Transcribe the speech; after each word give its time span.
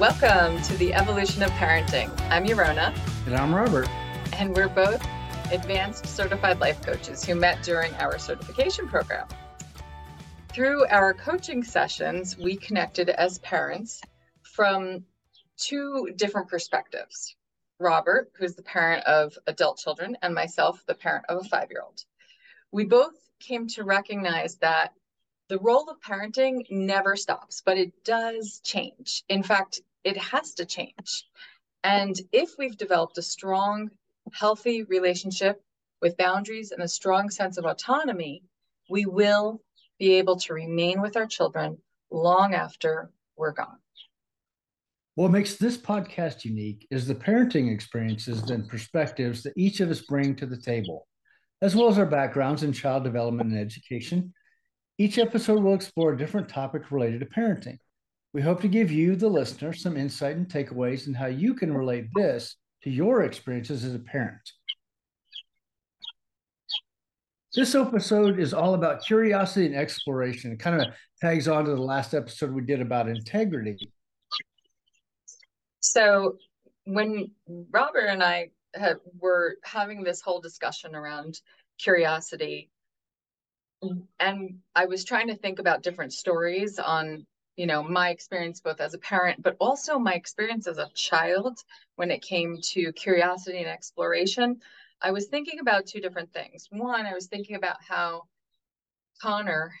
Welcome 0.00 0.62
to 0.62 0.76
the 0.78 0.94
evolution 0.94 1.42
of 1.42 1.50
parenting. 1.50 2.08
I'm 2.30 2.46
Yorona. 2.46 2.96
And 3.26 3.36
I'm 3.36 3.54
Robert. 3.54 3.86
And 4.32 4.56
we're 4.56 4.70
both 4.70 5.06
advanced 5.52 6.06
certified 6.06 6.58
life 6.58 6.80
coaches 6.80 7.22
who 7.22 7.34
met 7.34 7.62
during 7.62 7.92
our 7.96 8.18
certification 8.18 8.88
program. 8.88 9.28
Through 10.54 10.86
our 10.86 11.12
coaching 11.12 11.62
sessions, 11.62 12.38
we 12.38 12.56
connected 12.56 13.10
as 13.10 13.40
parents 13.40 14.00
from 14.40 15.04
two 15.58 16.08
different 16.16 16.48
perspectives. 16.48 17.36
Robert, 17.78 18.32
who's 18.38 18.54
the 18.54 18.62
parent 18.62 19.04
of 19.04 19.36
adult 19.48 19.76
children, 19.76 20.16
and 20.22 20.34
myself, 20.34 20.82
the 20.86 20.94
parent 20.94 21.26
of 21.28 21.44
a 21.44 21.48
five 21.50 21.68
year 21.70 21.82
old. 21.82 22.02
We 22.72 22.86
both 22.86 23.16
came 23.38 23.68
to 23.68 23.84
recognize 23.84 24.56
that 24.60 24.94
the 25.48 25.58
role 25.58 25.90
of 25.90 26.00
parenting 26.00 26.64
never 26.70 27.16
stops, 27.16 27.60
but 27.60 27.76
it 27.76 28.02
does 28.02 28.62
change. 28.64 29.24
In 29.28 29.42
fact, 29.42 29.82
it 30.04 30.16
has 30.16 30.54
to 30.54 30.64
change. 30.64 31.24
And 31.82 32.18
if 32.32 32.56
we've 32.58 32.76
developed 32.76 33.18
a 33.18 33.22
strong, 33.22 33.90
healthy 34.32 34.82
relationship 34.84 35.62
with 36.02 36.16
boundaries 36.16 36.72
and 36.72 36.82
a 36.82 36.88
strong 36.88 37.30
sense 37.30 37.58
of 37.58 37.64
autonomy, 37.64 38.42
we 38.88 39.06
will 39.06 39.62
be 39.98 40.14
able 40.14 40.36
to 40.36 40.54
remain 40.54 41.00
with 41.00 41.16
our 41.16 41.26
children 41.26 41.78
long 42.10 42.54
after 42.54 43.10
we're 43.36 43.52
gone. 43.52 43.78
What 45.14 45.30
makes 45.30 45.56
this 45.56 45.76
podcast 45.76 46.44
unique 46.44 46.86
is 46.90 47.06
the 47.06 47.14
parenting 47.14 47.72
experiences 47.72 48.48
and 48.50 48.68
perspectives 48.68 49.42
that 49.42 49.52
each 49.56 49.80
of 49.80 49.90
us 49.90 50.00
bring 50.00 50.34
to 50.36 50.46
the 50.46 50.60
table, 50.60 51.06
as 51.60 51.76
well 51.76 51.88
as 51.88 51.98
our 51.98 52.06
backgrounds 52.06 52.62
in 52.62 52.72
child 52.72 53.04
development 53.04 53.50
and 53.50 53.58
education. 53.58 54.32
Each 54.98 55.18
episode 55.18 55.62
will 55.62 55.74
explore 55.74 56.12
a 56.12 56.18
different 56.18 56.48
topic 56.48 56.90
related 56.90 57.20
to 57.20 57.26
parenting. 57.26 57.78
We 58.32 58.42
hope 58.42 58.60
to 58.60 58.68
give 58.68 58.92
you, 58.92 59.16
the 59.16 59.28
listener, 59.28 59.72
some 59.72 59.96
insight 59.96 60.36
and 60.36 60.46
takeaways 60.48 61.08
in 61.08 61.14
how 61.14 61.26
you 61.26 61.54
can 61.54 61.74
relate 61.74 62.06
this 62.14 62.56
to 62.84 62.90
your 62.90 63.22
experiences 63.24 63.84
as 63.84 63.94
a 63.94 63.98
parent. 63.98 64.40
This 67.52 67.74
episode 67.74 68.38
is 68.38 68.54
all 68.54 68.74
about 68.74 69.04
curiosity 69.04 69.66
and 69.66 69.74
exploration. 69.74 70.52
It 70.52 70.60
kind 70.60 70.80
of 70.80 70.94
tags 71.20 71.48
on 71.48 71.64
to 71.64 71.72
the 71.72 71.82
last 71.82 72.14
episode 72.14 72.52
we 72.52 72.62
did 72.62 72.80
about 72.80 73.08
integrity. 73.08 73.90
So, 75.80 76.36
when 76.84 77.32
Robert 77.48 78.06
and 78.06 78.22
I 78.22 78.50
had, 78.74 78.98
were 79.18 79.56
having 79.64 80.04
this 80.04 80.20
whole 80.20 80.40
discussion 80.40 80.94
around 80.94 81.40
curiosity, 81.80 82.70
and 84.20 84.58
I 84.76 84.84
was 84.84 85.04
trying 85.04 85.26
to 85.28 85.36
think 85.36 85.58
about 85.58 85.82
different 85.82 86.12
stories 86.12 86.78
on 86.78 87.26
you 87.60 87.66
know 87.66 87.82
my 87.82 88.08
experience 88.08 88.58
both 88.58 88.80
as 88.80 88.94
a 88.94 88.98
parent 88.98 89.42
but 89.42 89.54
also 89.60 89.98
my 89.98 90.14
experience 90.14 90.66
as 90.66 90.78
a 90.78 90.88
child 90.94 91.58
when 91.96 92.10
it 92.10 92.22
came 92.22 92.56
to 92.62 92.90
curiosity 92.92 93.58
and 93.58 93.68
exploration 93.68 94.58
i 95.02 95.10
was 95.10 95.26
thinking 95.26 95.60
about 95.60 95.84
two 95.84 96.00
different 96.00 96.32
things. 96.32 96.68
One 96.70 97.04
i 97.04 97.12
was 97.12 97.26
thinking 97.26 97.56
about 97.56 97.76
how 97.86 98.22
connor 99.20 99.74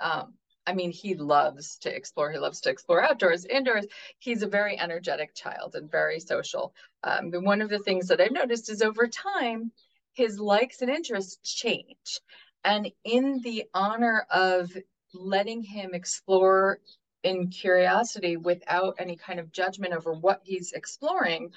um, 0.00 0.32
i 0.66 0.72
mean 0.72 0.90
he 0.90 1.14
loves 1.14 1.76
to 1.82 1.94
explore 1.94 2.32
he 2.32 2.38
loves 2.38 2.62
to 2.62 2.70
explore 2.70 3.04
outdoors 3.04 3.44
indoors. 3.44 3.84
He's 4.18 4.42
a 4.42 4.54
very 4.58 4.80
energetic 4.80 5.34
child 5.34 5.74
and 5.74 5.90
very 5.90 6.20
social. 6.20 6.74
Um, 7.04 7.30
but 7.30 7.42
one 7.42 7.60
of 7.60 7.68
the 7.68 7.80
things 7.80 8.08
that 8.08 8.22
i've 8.22 8.32
noticed 8.32 8.70
is 8.70 8.80
over 8.80 9.06
time 9.08 9.72
his 10.14 10.38
likes 10.38 10.80
and 10.80 10.90
interests 10.90 11.36
change. 11.62 12.20
And 12.64 12.90
in 13.04 13.42
the 13.42 13.64
honor 13.74 14.26
of 14.30 14.74
letting 15.12 15.62
him 15.62 15.92
explore 15.92 16.80
in 17.26 17.48
curiosity 17.48 18.36
without 18.36 18.94
any 19.00 19.16
kind 19.16 19.40
of 19.40 19.50
judgment 19.50 19.92
over 19.92 20.12
what 20.12 20.40
he's 20.44 20.72
exploring, 20.72 21.52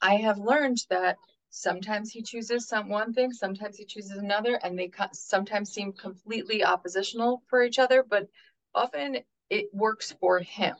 I 0.00 0.16
have 0.16 0.38
learned 0.38 0.78
that 0.88 1.18
sometimes 1.50 2.10
he 2.10 2.22
chooses 2.22 2.66
some 2.66 2.88
one 2.88 3.12
thing, 3.12 3.30
sometimes 3.30 3.76
he 3.76 3.84
chooses 3.84 4.16
another, 4.16 4.54
and 4.54 4.78
they 4.78 4.90
sometimes 5.12 5.70
seem 5.70 5.92
completely 5.92 6.64
oppositional 6.64 7.42
for 7.48 7.62
each 7.62 7.78
other, 7.78 8.02
but 8.02 8.28
often 8.74 9.18
it 9.50 9.66
works 9.74 10.10
for 10.20 10.38
him. 10.38 10.76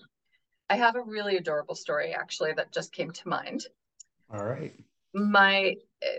I 0.70 0.76
have 0.76 0.96
a 0.96 1.02
really 1.02 1.36
adorable 1.36 1.74
story 1.74 2.14
actually 2.14 2.54
that 2.54 2.72
just 2.72 2.92
came 2.92 3.10
to 3.10 3.28
mind. 3.28 3.66
All 4.32 4.44
right. 4.44 4.72
My 5.14 5.76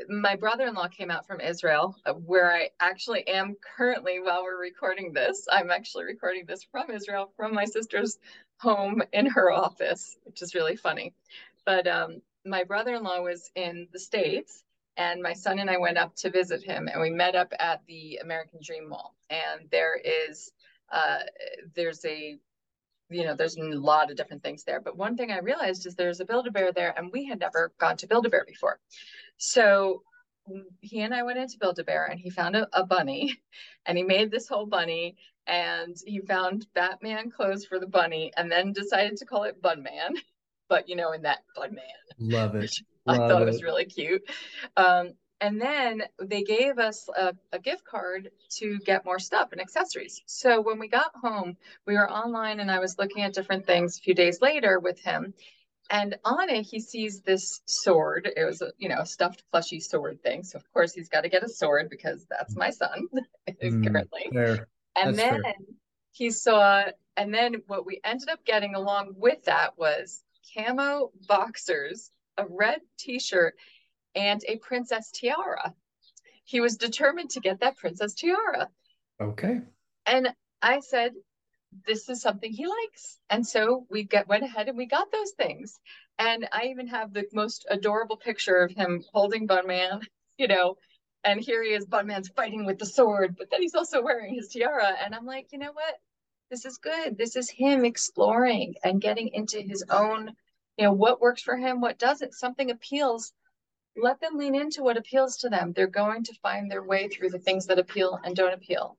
my 0.09 0.35
brother-in-law 0.35 0.89
came 0.89 1.09
out 1.09 1.25
from 1.25 1.39
Israel, 1.41 1.95
uh, 2.05 2.13
where 2.13 2.51
I 2.51 2.69
actually 2.79 3.27
am 3.27 3.55
currently 3.77 4.19
while 4.19 4.43
we're 4.43 4.59
recording 4.59 5.11
this. 5.13 5.47
I'm 5.51 5.71
actually 5.71 6.03
recording 6.05 6.45
this 6.45 6.63
from 6.63 6.91
Israel, 6.91 7.31
from 7.35 7.53
my 7.53 7.65
sister's 7.65 8.19
home 8.59 9.01
in 9.13 9.25
her 9.25 9.51
office, 9.51 10.17
which 10.23 10.41
is 10.41 10.53
really 10.53 10.75
funny. 10.75 11.13
But 11.65 11.87
um, 11.87 12.21
my 12.45 12.63
brother-in-law 12.63 13.21
was 13.21 13.49
in 13.55 13.87
the 13.91 13.99
States, 13.99 14.63
and 14.97 15.21
my 15.21 15.33
son 15.33 15.59
and 15.59 15.69
I 15.69 15.77
went 15.77 15.97
up 15.97 16.15
to 16.17 16.29
visit 16.29 16.61
him, 16.63 16.87
and 16.87 17.01
we 17.01 17.09
met 17.09 17.35
up 17.35 17.53
at 17.59 17.81
the 17.87 18.19
American 18.21 18.59
Dream 18.61 18.89
Mall. 18.89 19.15
And 19.29 19.69
there 19.71 19.95
is, 19.95 20.51
uh, 20.91 21.19
there's 21.75 22.03
a 22.05 22.37
you 23.11 23.25
know, 23.25 23.35
there's 23.35 23.57
a 23.57 23.61
lot 23.61 24.09
of 24.09 24.17
different 24.17 24.43
things 24.43 24.63
there. 24.63 24.79
But 24.79 24.97
one 24.97 25.17
thing 25.17 25.31
I 25.31 25.39
realized 25.39 25.85
is 25.85 25.95
there's 25.95 26.19
a 26.19 26.25
Build-A-Bear 26.25 26.71
there, 26.71 26.93
and 26.97 27.11
we 27.11 27.25
had 27.25 27.39
never 27.39 27.73
gone 27.77 27.97
to 27.97 28.07
Build-A-Bear 28.07 28.45
before. 28.47 28.79
So 29.37 30.03
he 30.81 31.01
and 31.01 31.13
I 31.13 31.23
went 31.23 31.39
into 31.39 31.57
Build-A-Bear, 31.59 32.05
and 32.05 32.19
he 32.19 32.29
found 32.29 32.55
a, 32.55 32.67
a 32.73 32.85
bunny, 32.85 33.37
and 33.85 33.97
he 33.97 34.03
made 34.03 34.31
this 34.31 34.47
whole 34.47 34.65
bunny, 34.65 35.17
and 35.47 35.95
he 36.05 36.19
found 36.19 36.67
Batman 36.73 37.31
clothes 37.31 37.65
for 37.65 37.79
the 37.79 37.87
bunny, 37.87 38.31
and 38.37 38.51
then 38.51 38.73
decided 38.73 39.17
to 39.17 39.25
call 39.25 39.43
it 39.43 39.61
Bunman. 39.61 40.15
But 40.69 40.87
you 40.87 40.95
know, 40.95 41.11
in 41.11 41.23
that 41.23 41.39
Bunman, 41.57 41.81
love 42.17 42.55
it. 42.55 42.73
Love 43.05 43.19
I 43.19 43.27
thought 43.27 43.41
it. 43.41 43.49
it 43.49 43.51
was 43.51 43.61
really 43.61 43.83
cute. 43.83 44.21
Um, 44.77 45.15
and 45.41 45.59
then 45.59 46.03
they 46.21 46.43
gave 46.43 46.77
us 46.77 47.09
a, 47.17 47.33
a, 47.51 47.57
gift 47.57 47.83
card 47.83 48.29
to 48.57 48.77
get 48.85 49.03
more 49.03 49.17
stuff 49.17 49.51
and 49.51 49.59
accessories. 49.59 50.21
So 50.27 50.61
when 50.61 50.77
we 50.77 50.87
got 50.87 51.11
home, 51.15 51.57
we 51.87 51.95
were 51.95 52.09
online 52.09 52.59
and 52.59 52.69
I 52.69 52.77
was 52.77 52.99
looking 52.99 53.23
at 53.23 53.33
different 53.33 53.65
things 53.65 53.97
a 53.97 54.01
few 54.01 54.13
days 54.13 54.39
later 54.39 54.79
with 54.79 54.99
him. 54.99 55.33
And 55.89 56.15
on 56.23 56.49
it, 56.49 56.61
he 56.61 56.79
sees 56.79 57.21
this 57.21 57.61
sword. 57.65 58.29
It 58.37 58.45
was 58.45 58.61
a, 58.61 58.71
you 58.77 58.87
know, 58.87 58.99
a 58.99 59.05
stuffed 59.05 59.43
plushy 59.51 59.79
sword 59.79 60.21
thing. 60.21 60.43
So 60.43 60.57
of 60.57 60.71
course 60.71 60.93
he's 60.93 61.09
got 61.09 61.21
to 61.21 61.29
get 61.29 61.43
a 61.43 61.49
sword 61.49 61.89
because 61.89 62.25
that's 62.29 62.55
my 62.55 62.69
son 62.69 63.07
mm, 63.49 63.87
currently. 63.87 64.29
Fair. 64.31 64.67
And 64.95 65.17
that's 65.17 65.17
then 65.17 65.41
fair. 65.41 65.53
he 66.11 66.29
saw, 66.29 66.83
and 67.17 67.33
then 67.33 67.63
what 67.65 67.87
we 67.87 67.99
ended 68.03 68.29
up 68.29 68.45
getting 68.45 68.75
along 68.75 69.15
with 69.17 69.43
that 69.45 69.75
was 69.75 70.21
camo 70.53 71.11
boxers, 71.27 72.11
a 72.37 72.45
red 72.47 72.81
t-shirt, 72.99 73.55
and 74.15 74.41
a 74.47 74.57
princess 74.57 75.11
tiara. 75.11 75.73
He 76.43 76.59
was 76.59 76.77
determined 76.77 77.31
to 77.31 77.39
get 77.39 77.59
that 77.61 77.77
princess 77.77 78.13
tiara. 78.13 78.69
Okay. 79.21 79.61
And 80.05 80.29
I 80.61 80.79
said, 80.81 81.13
this 81.85 82.09
is 82.09 82.21
something 82.21 82.51
he 82.51 82.67
likes. 82.67 83.17
And 83.29 83.45
so 83.45 83.85
we 83.89 84.03
get 84.03 84.27
went 84.27 84.43
ahead 84.43 84.67
and 84.67 84.77
we 84.77 84.85
got 84.85 85.11
those 85.11 85.31
things. 85.31 85.79
And 86.19 86.47
I 86.51 86.65
even 86.65 86.87
have 86.87 87.13
the 87.13 87.25
most 87.33 87.65
adorable 87.69 88.17
picture 88.17 88.57
of 88.57 88.71
him 88.71 89.03
holding 89.13 89.47
Bunman, 89.47 90.01
you 90.37 90.47
know, 90.47 90.75
and 91.23 91.39
here 91.39 91.63
he 91.63 91.69
is, 91.69 91.85
Bunman's 91.85 92.29
fighting 92.29 92.65
with 92.65 92.79
the 92.79 92.85
sword, 92.85 93.35
but 93.37 93.49
then 93.51 93.61
he's 93.61 93.75
also 93.75 94.01
wearing 94.01 94.33
his 94.33 94.49
tiara. 94.49 94.95
And 95.03 95.13
I'm 95.13 95.25
like, 95.25 95.47
you 95.51 95.59
know 95.59 95.71
what? 95.71 95.95
This 96.49 96.65
is 96.65 96.77
good. 96.77 97.17
This 97.17 97.35
is 97.35 97.49
him 97.49 97.85
exploring 97.85 98.75
and 98.83 98.99
getting 98.99 99.29
into 99.29 99.61
his 99.61 99.85
own, 99.89 100.31
you 100.77 100.85
know, 100.85 100.93
what 100.93 101.21
works 101.21 101.41
for 101.41 101.55
him, 101.55 101.79
what 101.79 101.99
doesn't. 101.99 102.33
Something 102.33 102.71
appeals 102.71 103.33
let 103.97 104.19
them 104.21 104.37
lean 104.37 104.55
into 104.55 104.83
what 104.83 104.97
appeals 104.97 105.37
to 105.37 105.49
them. 105.49 105.73
They're 105.73 105.87
going 105.87 106.23
to 106.23 106.33
find 106.41 106.69
their 106.69 106.83
way 106.83 107.07
through 107.07 107.29
the 107.29 107.39
things 107.39 107.65
that 107.67 107.79
appeal 107.79 108.19
and 108.23 108.35
don't 108.35 108.53
appeal. 108.53 108.97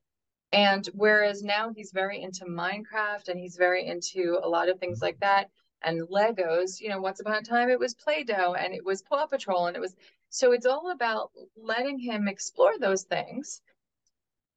And 0.52 0.86
whereas 0.92 1.42
now 1.42 1.72
he's 1.74 1.92
very 1.92 2.22
into 2.22 2.44
Minecraft 2.44 3.28
and 3.28 3.40
he's 3.40 3.56
very 3.56 3.86
into 3.86 4.38
a 4.42 4.48
lot 4.48 4.68
of 4.68 4.78
things 4.78 5.00
like 5.00 5.18
that 5.20 5.50
and 5.82 6.08
Legos, 6.08 6.80
you 6.80 6.88
know, 6.88 7.00
once 7.00 7.20
upon 7.20 7.34
a 7.34 7.42
time 7.42 7.70
it 7.70 7.78
was 7.78 7.94
Play 7.94 8.22
Doh 8.22 8.54
and 8.54 8.74
it 8.74 8.84
was 8.84 9.02
Paw 9.02 9.26
Patrol 9.26 9.66
and 9.66 9.76
it 9.76 9.80
was 9.80 9.96
so 10.28 10.52
it's 10.52 10.66
all 10.66 10.90
about 10.90 11.30
letting 11.56 11.98
him 11.98 12.28
explore 12.28 12.78
those 12.78 13.04
things. 13.04 13.60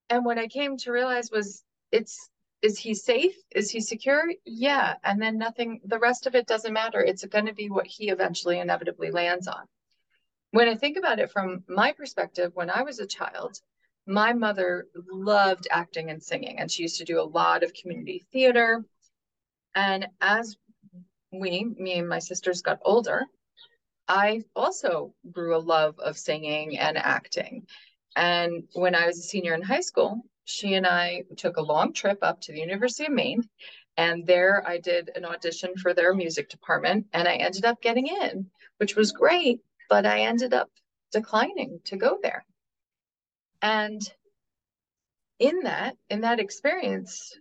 And 0.10 0.24
what 0.24 0.38
I 0.38 0.48
came 0.48 0.77
to 0.77 0.92
realize 0.92 1.31
was 1.31 1.63
it's 1.92 2.30
is 2.62 2.80
he 2.80 2.94
safe? 2.94 3.36
Is 3.51 3.69
he 3.69 3.80
secure? 3.80 4.24
Yeah. 4.45 4.95
And 5.04 5.21
then 5.21 5.38
nothing, 5.38 5.81
the 5.86 6.00
rest 6.00 6.25
of 6.25 6.36
it 6.36 6.48
doesn't 6.48 6.74
matter. 6.74 7.00
It's 7.00 7.24
going 7.25 7.45
to 7.45 7.54
be 7.54 7.69
what 7.69 7.86
he 7.86 8.10
eventually 8.10 8.60
inevitably 8.60 9.12
lands 9.12 9.48
on 9.48 9.68
when 10.56 10.69
I 10.69 10.75
think 10.75 10.98
about 10.98 11.19
it 11.19 11.31
from 11.31 11.63
my 11.68 11.92
perspective, 11.92 12.52
when 12.56 12.69
I 12.69 12.84
was 12.84 13.00
a 13.00 13.06
child, 13.07 13.60
my 14.07 14.34
mother 14.34 14.88
loved 15.12 15.68
acting 15.69 16.10
and 16.12 16.24
singing, 16.24 16.60
and 16.60 16.72
she 16.72 16.84
used 16.84 17.00
to 17.00 17.06
do 17.06 17.19
a 17.19 17.24
lot 17.24 17.63
of 17.63 17.74
community 17.74 18.24
theater. 18.31 18.86
And 19.75 20.07
as 20.22 20.56
we, 21.34 21.66
me 21.66 22.00
and 22.00 22.07
my 22.07 22.19
sisters, 22.19 22.62
got 22.62 22.80
older, 22.86 23.25
I 24.07 24.44
also 24.56 25.13
grew 25.31 25.57
a 25.57 25.68
love 25.75 26.00
of 26.00 26.18
singing 26.18 26.80
and 26.80 26.98
acting. 26.98 27.68
And 28.16 28.63
when 28.74 28.96
I 28.96 29.08
was 29.08 29.19
a 29.19 29.24
senior 29.24 29.56
in 29.56 29.62
high 29.62 29.81
school, 29.81 30.22
she 30.46 30.75
and 30.75 30.88
I 30.88 31.24
took 31.38 31.58
a 31.58 31.62
long 31.62 31.92
trip 31.94 32.19
up 32.22 32.42
to 32.42 32.54
the 32.54 32.60
University 32.60 33.08
of 33.08 33.13
Maine 33.13 33.44
And 33.98 34.25
there 34.25 34.63
I 34.68 34.78
did 34.80 35.12
an 35.16 35.25
audition 35.25 35.75
for 35.78 35.94
their 35.94 36.13
music 36.13 36.50
department 36.50 37.08
and 37.13 37.28
I 37.28 37.36
ended 37.36 37.66
up 37.66 37.81
getting 37.81 38.08
in, 38.08 38.51
which 38.78 38.96
was 38.96 39.12
great, 39.12 39.62
but 39.90 40.06
I 40.06 40.22
ended 40.22 40.54
up 40.54 40.70
declining 41.12 41.80
to 41.86 41.98
go 41.98 42.18
there. 42.22 42.46
And 43.62 44.02
in 45.40 45.62
that, 45.64 45.98
in 46.10 46.22
that 46.22 46.40
experience, 46.40 47.38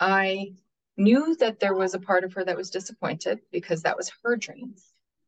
I 0.00 0.52
knew 0.96 1.36
that 1.36 1.60
there 1.60 1.74
was 1.74 1.94
a 1.94 2.00
part 2.00 2.24
of 2.24 2.32
her 2.34 2.44
that 2.44 2.56
was 2.56 2.70
disappointed 2.70 3.40
because 3.52 3.82
that 3.82 3.96
was 3.96 4.10
her 4.24 4.36
dream, 4.36 4.74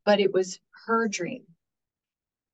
but 0.04 0.20
it 0.20 0.32
was 0.32 0.58
her 0.86 1.08
dream. 1.08 1.44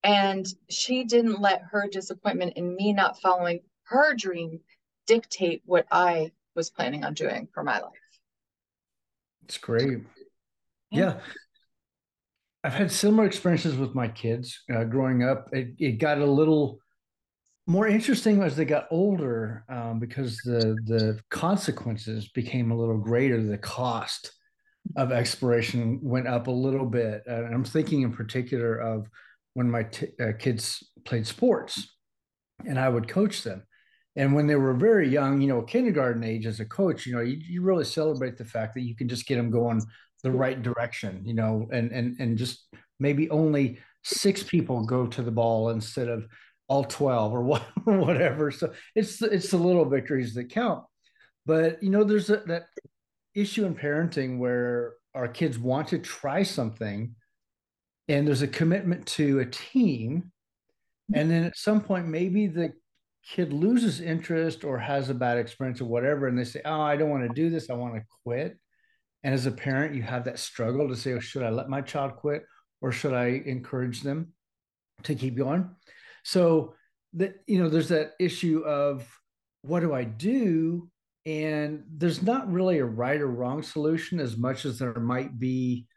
And 0.03 0.47
she 0.69 1.05
didn't 1.05 1.41
let 1.41 1.63
her 1.73 1.89
disappointment 1.91 2.55
in 2.57 2.77
me 2.77 2.93
not 2.93 3.21
following 3.21 3.61
her 3.85 4.15
dream 4.15 4.61
dictate 5.07 5.63
what 5.65 5.87
I 5.91 6.33
was 6.55 6.71
planning 6.71 7.05
on 7.05 7.15
doing 7.15 7.49
for 7.53 7.63
my 7.63 7.81
life. 7.81 7.93
It's 9.45 9.59
great. 9.59 10.01
Yeah. 10.91 11.01
yeah. 11.01 11.21
I've 12.67 12.75
had 12.75 12.91
similar 12.91 13.27
experiences 13.27 13.77
with 13.77 13.95
my 13.95 14.09
kids 14.09 14.65
uh, 14.75 14.83
growing 14.83 15.23
up. 15.23 15.49
It, 15.53 15.77
it, 15.79 16.01
got 16.01 16.19
a 16.19 16.27
little 16.27 16.81
more 17.69 17.87
interesting 17.87 18.43
as 18.43 18.57
they 18.57 18.65
got 18.65 18.89
older 18.91 19.65
um, 19.69 20.01
because 20.01 20.39
the 20.39 20.77
the 20.85 21.21
consequences 21.31 22.29
became 22.31 22.73
a 22.73 22.77
little 22.77 22.99
greater. 22.99 23.41
The 23.41 23.57
cost 23.57 24.33
of 24.97 25.13
exploration 25.13 26.01
went 26.03 26.27
up 26.27 26.49
a 26.49 26.51
little 26.51 26.87
bit. 26.87 27.23
Uh, 27.31 27.45
I'm 27.45 27.63
thinking 27.63 28.03
in 28.03 28.13
particular 28.13 28.79
of 28.79 29.07
when 29.55 29.71
my 29.71 29.85
t- 29.85 30.09
uh, 30.21 30.33
kids 30.37 30.83
played 31.05 31.29
sports, 31.29 31.95
and 32.67 32.81
I 32.81 32.89
would 32.89 33.07
coach 33.07 33.45
them. 33.45 33.63
And 34.17 34.35
when 34.35 34.49
they 34.49 34.57
were 34.57 34.75
very 34.75 35.09
young, 35.09 35.41
you 35.41 35.47
know, 35.47 35.63
kindergarten 35.63 36.25
age 36.25 36.47
as 36.47 36.59
a 36.59 36.65
coach, 36.65 37.07
you 37.07 37.15
know, 37.15 37.21
you, 37.21 37.37
you 37.49 37.63
really 37.63 37.85
celebrate 37.85 38.37
the 38.37 38.45
fact 38.45 38.75
that 38.75 38.83
you 38.83 38.97
can 38.97 39.09
just 39.09 39.29
get 39.29 39.37
them 39.37 39.53
going 39.53 39.81
the 40.27 40.33
right 40.33 40.61
direction, 40.61 41.23
you 41.25 41.35
know, 41.35 41.69
and 41.71 41.93
and 41.93 42.19
and 42.19 42.37
just 42.37 42.67
maybe 42.99 43.31
only 43.31 43.79
six 44.03 44.43
people 44.43 44.85
go 44.85 45.07
to 45.07 45.23
the 45.23 45.31
ball 45.31 45.71
instead 45.71 46.09
of 46.09 46.27
all 46.69 46.83
12 46.83 47.33
or 47.33 47.43
what, 47.51 47.63
whatever. 47.85 48.51
So 48.51 48.73
it's 48.97 49.23
it's 49.23 49.53
the 49.53 49.57
little 49.57 49.85
victories 49.85 50.35
that 50.35 50.51
count. 50.51 50.85
But 51.47 51.81
you 51.81 51.91
know, 51.91 52.03
there's 52.03 52.29
a, 52.29 52.39
that 52.47 52.65
issue 53.37 53.65
in 53.67 53.77
parenting 53.77 54.39
where 54.39 54.95
our 55.15 55.29
kids 55.29 55.61
want 55.61 55.89
to 55.89 55.99
try 55.99 56.43
something 56.43 57.15
and 58.09 58.27
there's 58.27 58.43
a 58.43 58.49
commitment 58.49 59.07
to 59.07 59.39
a 59.39 59.47
team. 59.47 60.33
And 61.15 61.31
then 61.31 61.45
at 61.45 61.57
some 61.57 61.81
point, 61.81 62.09
maybe 62.09 62.49
the 62.49 62.73
kid 63.29 63.53
loses 63.53 64.01
interest 64.01 64.65
or 64.65 64.77
has 64.79 65.09
a 65.09 65.15
bad 65.15 65.39
experience 65.39 65.81
or 65.81 65.85
whatever, 65.85 66.27
and 66.27 66.37
they 66.37 66.45
say, 66.45 66.61
Oh, 66.65 66.81
I 66.81 66.97
don't 66.97 67.11
want 67.11 67.29
to 67.29 67.35
do 67.35 67.49
this, 67.49 67.71
I 67.71 67.75
want 67.75 67.95
to 67.95 68.03
quit. 68.25 68.59
And 69.27 69.35
as 69.35 69.45
a 69.47 69.51
parent, 69.51 69.93
you 69.93 70.03
have 70.03 70.27
that 70.27 70.39
struggle 70.39 70.89
to 70.89 70.95
say, 70.95 71.15
Oh, 71.15 71.19
should 71.19 71.43
I 71.43 71.51
let 71.51 71.69
my 71.69 71.81
child 71.81 72.15
quit 72.15 72.45
or 72.81 72.93
should 72.93 73.13
I 73.13 73.43
encourage 73.45 74.03
them 74.03 74.33
to 75.03 75.17
keep 75.17 75.37
going? 75.37 75.69
So 76.23 76.75
that 77.15 77.35
you 77.49 77.61
know, 77.61 77.69
there's 77.69 77.89
that 77.89 78.13
issue 78.21 78.61
of 78.61 79.05
what 79.63 79.81
do 79.81 79.93
I 79.93 80.05
do? 80.05 80.89
And 81.27 81.83
there's 81.91 82.23
not 82.23 82.53
really 82.53 82.79
a 82.79 82.85
right 82.85 83.21
or 83.21 83.27
wrong 83.27 83.65
solution 83.65 84.21
as 84.21 84.37
much 84.37 84.65
as 84.65 84.79
there 84.79 84.95
might 84.95 85.41
be 85.41 85.89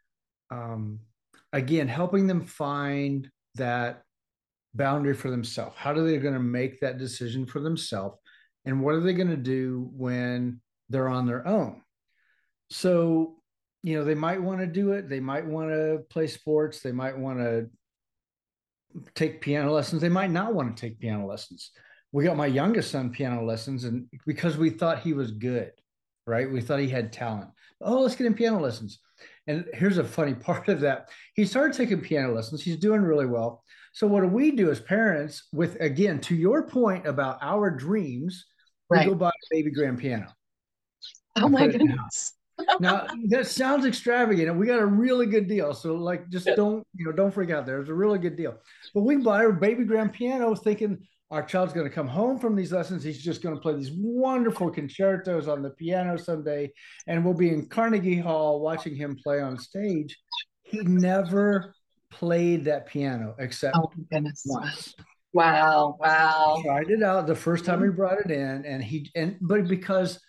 um, 0.49 0.97
again 1.53 1.87
helping 1.87 2.25
them 2.25 2.41
find 2.41 3.29
that 3.55 4.01
boundary 4.73 5.13
for 5.13 5.29
themselves. 5.29 5.75
How 5.77 5.91
are 5.91 6.01
they 6.01 6.17
going 6.17 6.33
to 6.33 6.39
make 6.39 6.79
that 6.79 6.97
decision 6.97 7.45
for 7.45 7.59
themselves? 7.59 8.17
And 8.65 8.81
what 8.81 8.95
are 8.95 9.01
they 9.01 9.13
going 9.13 9.29
to 9.29 9.37
do 9.37 9.87
when 9.93 10.61
they're 10.89 11.09
on 11.09 11.27
their 11.27 11.47
own? 11.47 11.83
So, 12.69 13.37
you 13.83 13.97
know, 13.97 14.03
they 14.03 14.15
might 14.15 14.41
want 14.41 14.59
to 14.59 14.67
do 14.67 14.91
it. 14.93 15.09
They 15.09 15.19
might 15.19 15.45
want 15.45 15.69
to 15.69 16.03
play 16.09 16.27
sports. 16.27 16.81
They 16.81 16.91
might 16.91 17.17
want 17.17 17.39
to 17.39 17.69
take 19.15 19.41
piano 19.41 19.71
lessons. 19.71 20.01
They 20.01 20.09
might 20.09 20.31
not 20.31 20.53
want 20.53 20.75
to 20.75 20.81
take 20.81 20.99
piano 20.99 21.25
lessons. 21.25 21.71
We 22.11 22.23
got 22.23 22.37
my 22.37 22.47
youngest 22.47 22.91
son 22.91 23.11
piano 23.11 23.43
lessons, 23.43 23.83
and 23.83 24.07
because 24.25 24.57
we 24.57 24.71
thought 24.71 24.99
he 24.99 25.13
was 25.13 25.31
good, 25.31 25.71
right? 26.25 26.51
We 26.51 26.61
thought 26.61 26.79
he 26.79 26.89
had 26.89 27.13
talent. 27.13 27.51
Oh, 27.81 28.01
let's 28.01 28.15
get 28.15 28.27
him 28.27 28.33
piano 28.33 28.59
lessons. 28.59 28.99
And 29.47 29.65
here's 29.73 29.99
a 29.99 30.03
funny 30.03 30.33
part 30.47 30.69
of 30.69 30.81
that. 30.81 31.09
He 31.35 31.45
started 31.45 31.77
taking 31.77 32.01
piano 32.01 32.33
lessons. 32.33 32.63
He's 32.63 32.77
doing 32.77 33.01
really 33.01 33.27
well. 33.27 33.63
So 33.93 34.07
what 34.07 34.21
do 34.21 34.27
we 34.27 34.51
do 34.51 34.69
as 34.69 34.79
parents 34.79 35.47
with 35.51 35.79
again 35.81 36.19
to 36.21 36.35
your 36.35 36.67
point 36.67 37.07
about 37.07 37.39
our 37.41 37.71
dreams, 37.71 38.45
right. 38.89 39.05
we 39.05 39.13
go 39.13 39.17
buy 39.17 39.29
a 39.29 39.47
baby 39.49 39.71
grand 39.71 39.99
piano. 39.99 40.27
Oh 41.35 41.47
my 41.47 41.67
goodness 41.67 42.33
now 42.79 43.07
that 43.27 43.47
sounds 43.47 43.85
extravagant 43.85 44.49
and 44.49 44.59
we 44.59 44.65
got 44.65 44.79
a 44.79 44.85
really 44.85 45.25
good 45.25 45.47
deal 45.47 45.73
so 45.73 45.95
like 45.95 46.29
just 46.29 46.47
don't 46.55 46.85
you 46.95 47.05
know 47.05 47.11
don't 47.11 47.33
freak 47.33 47.49
out 47.51 47.65
there's 47.65 47.89
a 47.89 47.93
really 47.93 48.19
good 48.19 48.35
deal. 48.35 48.55
But 48.93 49.01
we 49.01 49.17
buy 49.17 49.43
a 49.43 49.51
baby 49.51 49.83
grand 49.83 50.13
piano 50.13 50.55
thinking 50.55 51.05
our 51.31 51.43
child's 51.43 51.73
going 51.73 51.87
to 51.87 51.93
come 51.93 52.07
home 52.07 52.39
from 52.39 52.55
these 52.55 52.71
lessons. 52.71 53.03
He's 53.03 53.21
just 53.21 53.43
going 53.43 53.53
to 53.53 53.61
play 53.61 53.75
these 53.75 53.91
wonderful 53.93 54.71
concertos 54.71 55.47
on 55.47 55.61
the 55.61 55.69
piano 55.69 56.17
someday 56.17 56.71
and 57.07 57.23
we'll 57.23 57.35
be 57.35 57.49
in 57.49 57.67
carnegie 57.67 58.17
hall 58.17 58.61
watching 58.61 58.95
him 58.95 59.15
play 59.23 59.39
on 59.39 59.57
stage. 59.57 60.17
He 60.63 60.79
never 60.79 61.75
played 62.09 62.65
that 62.65 62.87
piano 62.87 63.35
except 63.37 63.77
oh, 63.77 63.91
once. 64.45 64.95
Wow 65.31 65.97
wow. 65.99 66.55
He 66.57 66.63
tried 66.63 66.89
it 66.89 67.03
out 67.03 67.27
the 67.27 67.35
first 67.35 67.65
time 67.65 67.79
he 67.79 67.87
mm-hmm. 67.87 67.95
brought 67.95 68.19
it 68.19 68.31
in 68.31 68.65
and 68.65 68.83
he 68.83 69.09
and 69.15 69.37
but 69.41 69.67
because 69.67 70.19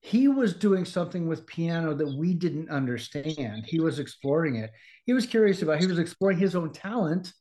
he 0.00 0.28
was 0.28 0.54
doing 0.54 0.84
something 0.84 1.26
with 1.26 1.46
piano 1.46 1.94
that 1.94 2.16
we 2.16 2.32
didn't 2.34 2.70
understand. 2.70 3.64
He 3.66 3.80
was 3.80 3.98
exploring 3.98 4.56
it. 4.56 4.70
He 5.06 5.12
was 5.12 5.26
curious 5.26 5.62
about. 5.62 5.80
He 5.80 5.86
was 5.86 5.98
exploring 5.98 6.38
his 6.38 6.54
own 6.54 6.72
talent, 6.72 7.32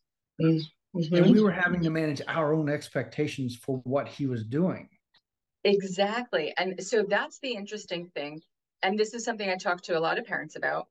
mm-hmm. 0.42 1.16
and 1.16 1.32
we 1.32 1.42
were 1.42 1.52
having 1.52 1.82
to 1.82 1.90
manage 1.90 2.22
our 2.28 2.54
own 2.54 2.70
expectations 2.70 3.56
for 3.56 3.78
what 3.84 4.08
he 4.08 4.26
was 4.26 4.44
doing. 4.44 4.90
Exactly, 5.64 6.54
and 6.58 6.82
so 6.84 7.06
that's 7.08 7.40
the 7.40 7.54
interesting 7.54 8.08
thing. 8.16 8.42
And 8.84 8.98
this 8.98 9.14
is 9.14 9.24
something 9.24 9.50
I 9.50 9.56
talk 9.56 9.82
to 9.84 9.98
a 9.98 10.00
lot 10.00 10.20
of 10.20 10.26
parents 10.26 10.56
about. 10.56 10.88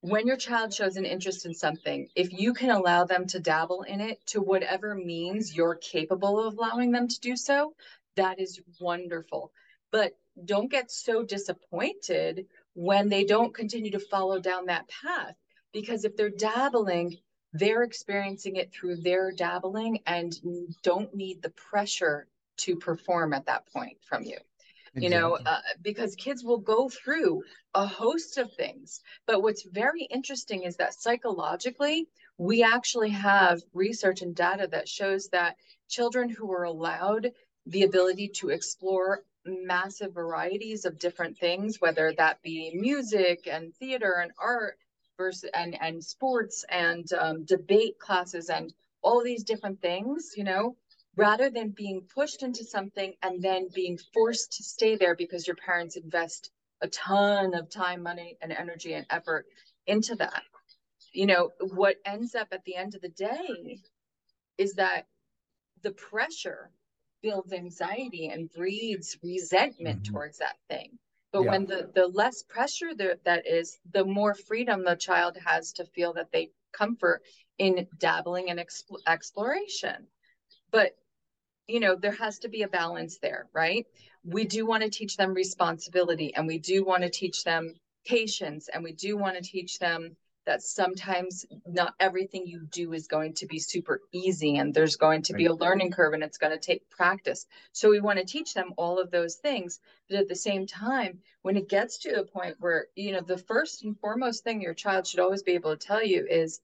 When 0.00 0.26
your 0.26 0.36
child 0.36 0.74
shows 0.74 0.96
an 0.96 1.04
interest 1.04 1.46
in 1.46 1.54
something, 1.54 2.08
if 2.16 2.32
you 2.32 2.54
can 2.54 2.70
allow 2.70 3.04
them 3.04 3.26
to 3.28 3.38
dabble 3.38 3.82
in 3.82 4.00
it 4.00 4.18
to 4.26 4.40
whatever 4.40 4.96
means 4.96 5.54
you're 5.54 5.76
capable 5.76 6.40
of 6.40 6.58
allowing 6.58 6.90
them 6.90 7.06
to 7.06 7.20
do 7.20 7.36
so, 7.36 7.74
that 8.16 8.40
is 8.40 8.60
wonderful. 8.80 9.52
But 9.92 10.12
don't 10.44 10.70
get 10.70 10.90
so 10.90 11.22
disappointed 11.22 12.46
when 12.74 13.08
they 13.08 13.24
don't 13.24 13.54
continue 13.54 13.90
to 13.90 13.98
follow 13.98 14.40
down 14.40 14.66
that 14.66 14.88
path. 14.88 15.34
Because 15.72 16.04
if 16.04 16.16
they're 16.16 16.30
dabbling, 16.30 17.16
they're 17.52 17.82
experiencing 17.82 18.56
it 18.56 18.72
through 18.72 18.96
their 18.96 19.30
dabbling 19.32 20.00
and 20.06 20.34
don't 20.82 21.14
need 21.14 21.42
the 21.42 21.50
pressure 21.50 22.28
to 22.58 22.76
perform 22.76 23.32
at 23.32 23.46
that 23.46 23.66
point 23.72 23.98
from 24.02 24.24
you. 24.24 24.38
You 24.94 25.08
know, 25.08 25.38
uh, 25.46 25.60
because 25.80 26.14
kids 26.16 26.44
will 26.44 26.58
go 26.58 26.90
through 26.90 27.44
a 27.74 27.86
host 27.86 28.36
of 28.36 28.52
things. 28.52 29.00
But 29.26 29.42
what's 29.42 29.62
very 29.62 30.02
interesting 30.02 30.64
is 30.64 30.76
that 30.76 30.92
psychologically, 30.92 32.08
we 32.36 32.62
actually 32.62 33.08
have 33.08 33.62
research 33.72 34.20
and 34.20 34.34
data 34.34 34.68
that 34.70 34.88
shows 34.88 35.28
that 35.28 35.56
children 35.88 36.28
who 36.28 36.52
are 36.52 36.64
allowed 36.64 37.30
the 37.64 37.84
ability 37.84 38.28
to 38.36 38.50
explore 38.50 39.22
massive 39.44 40.14
varieties 40.14 40.84
of 40.84 40.98
different 40.98 41.38
things, 41.38 41.80
whether 41.80 42.12
that 42.16 42.42
be 42.42 42.72
music 42.74 43.48
and 43.50 43.74
theater 43.76 44.14
and 44.22 44.32
art 44.38 44.78
versus 45.16 45.50
and 45.54 45.76
and 45.80 46.02
sports 46.02 46.64
and 46.68 47.06
um, 47.12 47.44
debate 47.44 47.98
classes 47.98 48.48
and 48.48 48.72
all 49.02 49.22
these 49.22 49.44
different 49.44 49.80
things, 49.80 50.32
you 50.36 50.44
know, 50.44 50.76
rather 51.16 51.50
than 51.50 51.70
being 51.70 52.02
pushed 52.14 52.42
into 52.42 52.64
something 52.64 53.14
and 53.22 53.42
then 53.42 53.68
being 53.74 53.98
forced 54.14 54.52
to 54.52 54.62
stay 54.62 54.96
there 54.96 55.14
because 55.16 55.46
your 55.46 55.56
parents 55.56 55.96
invest 55.96 56.50
a 56.80 56.88
ton 56.88 57.54
of 57.54 57.70
time, 57.70 58.02
money, 58.02 58.36
and 58.40 58.52
energy 58.52 58.94
and 58.94 59.06
effort 59.10 59.46
into 59.86 60.14
that. 60.16 60.42
You 61.12 61.26
know, 61.26 61.50
what 61.60 61.96
ends 62.06 62.34
up 62.34 62.48
at 62.52 62.64
the 62.64 62.76
end 62.76 62.94
of 62.94 63.02
the 63.02 63.08
day 63.08 63.80
is 64.56 64.74
that 64.74 65.06
the 65.82 65.90
pressure 65.90 66.70
builds 67.22 67.52
anxiety 67.52 68.28
and 68.28 68.50
breeds 68.50 69.16
resentment 69.22 70.02
mm-hmm. 70.02 70.12
towards 70.12 70.38
that 70.38 70.56
thing. 70.68 70.98
But 71.32 71.44
yeah. 71.44 71.50
when 71.50 71.66
the, 71.66 71.90
the 71.94 72.06
less 72.08 72.42
pressure 72.42 72.94
there, 72.94 73.16
that 73.24 73.46
is, 73.46 73.78
the 73.92 74.04
more 74.04 74.34
freedom 74.34 74.84
the 74.84 74.96
child 74.96 75.38
has 75.44 75.72
to 75.74 75.86
feel 75.86 76.12
that 76.14 76.30
they 76.32 76.50
comfort 76.72 77.22
in 77.58 77.86
dabbling 77.98 78.50
and 78.50 78.58
exp- 78.58 79.00
exploration. 79.06 80.06
But, 80.70 80.92
you 81.66 81.80
know, 81.80 81.96
there 81.96 82.12
has 82.12 82.40
to 82.40 82.48
be 82.48 82.62
a 82.62 82.68
balance 82.68 83.18
there, 83.18 83.46
right? 83.54 83.86
We 84.24 84.44
do 84.44 84.66
want 84.66 84.82
to 84.82 84.90
teach 84.90 85.16
them 85.16 85.32
responsibility 85.32 86.34
and 86.34 86.46
we 86.46 86.58
do 86.58 86.84
want 86.84 87.02
to 87.02 87.10
teach 87.10 87.44
them 87.44 87.74
patience 88.06 88.68
and 88.72 88.84
we 88.84 88.92
do 88.92 89.16
want 89.16 89.36
to 89.36 89.42
teach 89.42 89.78
them 89.78 90.16
that 90.44 90.62
sometimes 90.62 91.46
not 91.66 91.94
everything 92.00 92.46
you 92.46 92.66
do 92.70 92.92
is 92.92 93.06
going 93.06 93.34
to 93.34 93.46
be 93.46 93.58
super 93.58 94.00
easy 94.12 94.56
and 94.56 94.74
there's 94.74 94.96
going 94.96 95.22
to 95.22 95.34
be 95.34 95.46
a 95.46 95.54
learning 95.54 95.90
curve 95.90 96.14
and 96.14 96.22
it's 96.22 96.38
going 96.38 96.52
to 96.52 96.58
take 96.58 96.88
practice. 96.90 97.46
So 97.72 97.90
we 97.90 98.00
want 98.00 98.18
to 98.18 98.24
teach 98.24 98.54
them 98.54 98.72
all 98.76 98.98
of 98.98 99.10
those 99.10 99.36
things. 99.36 99.80
But 100.08 100.18
at 100.18 100.28
the 100.28 100.34
same 100.34 100.66
time, 100.66 101.18
when 101.42 101.56
it 101.56 101.68
gets 101.68 101.98
to 101.98 102.20
a 102.20 102.24
point 102.24 102.56
where, 102.58 102.86
you 102.96 103.12
know, 103.12 103.20
the 103.20 103.38
first 103.38 103.84
and 103.84 103.98
foremost 103.98 104.44
thing 104.44 104.60
your 104.60 104.74
child 104.74 105.06
should 105.06 105.20
always 105.20 105.42
be 105.42 105.52
able 105.52 105.76
to 105.76 105.86
tell 105.86 106.04
you 106.04 106.26
is, 106.28 106.60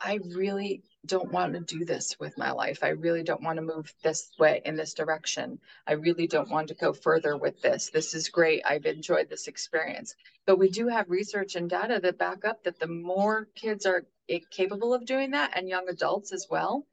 I 0.00 0.20
really 0.34 0.82
don't 1.06 1.32
want 1.32 1.54
to 1.54 1.60
do 1.60 1.84
this 1.84 2.16
with 2.20 2.38
my 2.38 2.52
life. 2.52 2.80
I 2.82 2.90
really 2.90 3.22
don't 3.22 3.42
want 3.42 3.56
to 3.56 3.62
move 3.62 3.92
this 4.02 4.30
way 4.38 4.60
in 4.64 4.76
this 4.76 4.94
direction. 4.94 5.58
I 5.86 5.94
really 5.94 6.26
don't 6.26 6.50
want 6.50 6.68
to 6.68 6.74
go 6.74 6.92
further 6.92 7.36
with 7.36 7.60
this. 7.62 7.90
This 7.90 8.14
is 8.14 8.28
great. 8.28 8.62
I've 8.64 8.86
enjoyed 8.86 9.28
this 9.28 9.48
experience. 9.48 10.14
But 10.46 10.58
we 10.58 10.68
do 10.68 10.88
have 10.88 11.10
research 11.10 11.56
and 11.56 11.68
data 11.68 12.00
that 12.02 12.18
back 12.18 12.44
up 12.44 12.62
that 12.64 12.78
the 12.78 12.86
more 12.86 13.48
kids 13.54 13.86
are 13.86 14.04
capable 14.50 14.94
of 14.94 15.06
doing 15.06 15.32
that 15.32 15.56
and 15.56 15.68
young 15.68 15.88
adults 15.88 16.32
as 16.32 16.46
well, 16.50 16.86